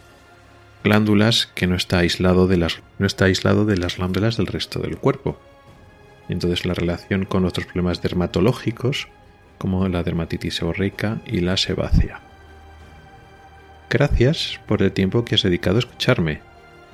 glándulas 0.84 1.46
que 1.46 1.66
no 1.66 1.74
está 1.74 1.98
aislado 1.98 2.46
de 2.46 2.56
las, 2.56 2.82
no 2.98 3.06
está 3.06 3.26
aislado 3.26 3.64
de 3.64 3.76
las 3.76 3.96
glándulas 3.96 4.36
del 4.36 4.46
resto 4.46 4.80
del 4.80 4.98
cuerpo 4.98 5.40
entonces 6.28 6.66
la 6.66 6.74
relación 6.74 7.24
con 7.24 7.44
otros 7.44 7.66
problemas 7.66 8.02
dermatológicos 8.02 9.08
como 9.58 9.88
la 9.88 10.02
dermatitis 10.02 10.56
seborreica 10.56 11.20
y 11.26 11.40
la 11.40 11.56
sebácea. 11.56 12.25
Gracias 13.90 14.60
por 14.66 14.82
el 14.82 14.92
tiempo 14.92 15.24
que 15.24 15.34
has 15.34 15.42
dedicado 15.42 15.76
a 15.76 15.80
escucharme. 15.80 16.40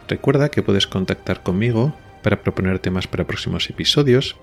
Recuerda 0.08 0.50
que 0.50 0.62
puedes 0.62 0.86
contactar 0.86 1.42
conmigo 1.42 1.94
para 2.22 2.42
proponer 2.42 2.78
temas 2.78 3.06
para 3.06 3.26
próximos 3.26 3.68
episodios, 3.70 4.36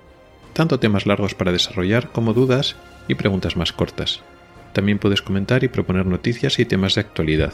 tanto 0.53 0.79
temas 0.79 1.05
largos 1.05 1.35
para 1.35 1.51
desarrollar 1.51 2.11
como 2.11 2.33
dudas 2.33 2.75
y 3.07 3.15
preguntas 3.15 3.55
más 3.55 3.71
cortas. 3.71 4.21
También 4.73 4.99
puedes 4.99 5.21
comentar 5.21 5.63
y 5.63 5.67
proponer 5.67 6.05
noticias 6.05 6.59
y 6.59 6.65
temas 6.65 6.95
de 6.95 7.01
actualidad. 7.01 7.53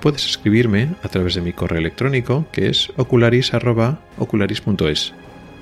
Puedes 0.00 0.26
escribirme 0.26 0.90
a 1.02 1.08
través 1.08 1.34
de 1.34 1.40
mi 1.40 1.52
correo 1.52 1.78
electrónico 1.78 2.46
que 2.52 2.68
es 2.68 2.92
ocularis.ocularis.es 2.96 5.14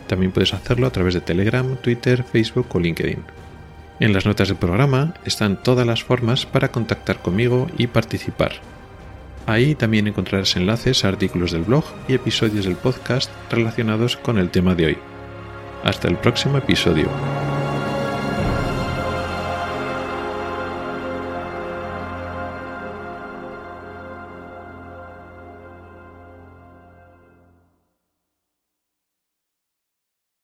también 0.07 0.33
puedes 0.33 0.55
hacerlo 0.55 0.87
a 0.87 0.91
través 0.91 1.15
de 1.15 1.21
Telegram, 1.21 1.77
Twitter, 1.77 2.23
Facebook 2.23 2.67
o 2.75 2.81
LinkedIn. 2.81 3.19
En 3.99 4.12
las 4.12 4.26
notas 4.26 4.49
del 4.49 4.59
programa 4.59 5.14
están 5.24 5.62
todas 5.62 5.86
las 5.86 6.05
formas 6.05 6.44
para 6.44 6.70
contactar 6.70 7.18
conmigo 7.22 7.66
y 7.78 7.86
participar. 7.86 8.53
Ahí 9.47 9.74
también 9.74 10.07
encontrarás 10.07 10.57
enlaces 10.57 11.05
a 11.05 11.09
artículos 11.09 11.53
del 11.53 11.62
blog 11.62 11.84
y 12.07 12.14
episodios 12.14 12.66
del 12.66 12.76
podcast 12.76 13.30
relacionados 13.51 14.16
con 14.16 14.38
el 14.38 14.51
tema 14.51 14.74
de 14.74 14.86
hoy. 14.86 14.99
Hasta 15.82 16.09
el 16.09 16.16
próximo 16.18 16.59
episodio. 16.59 17.09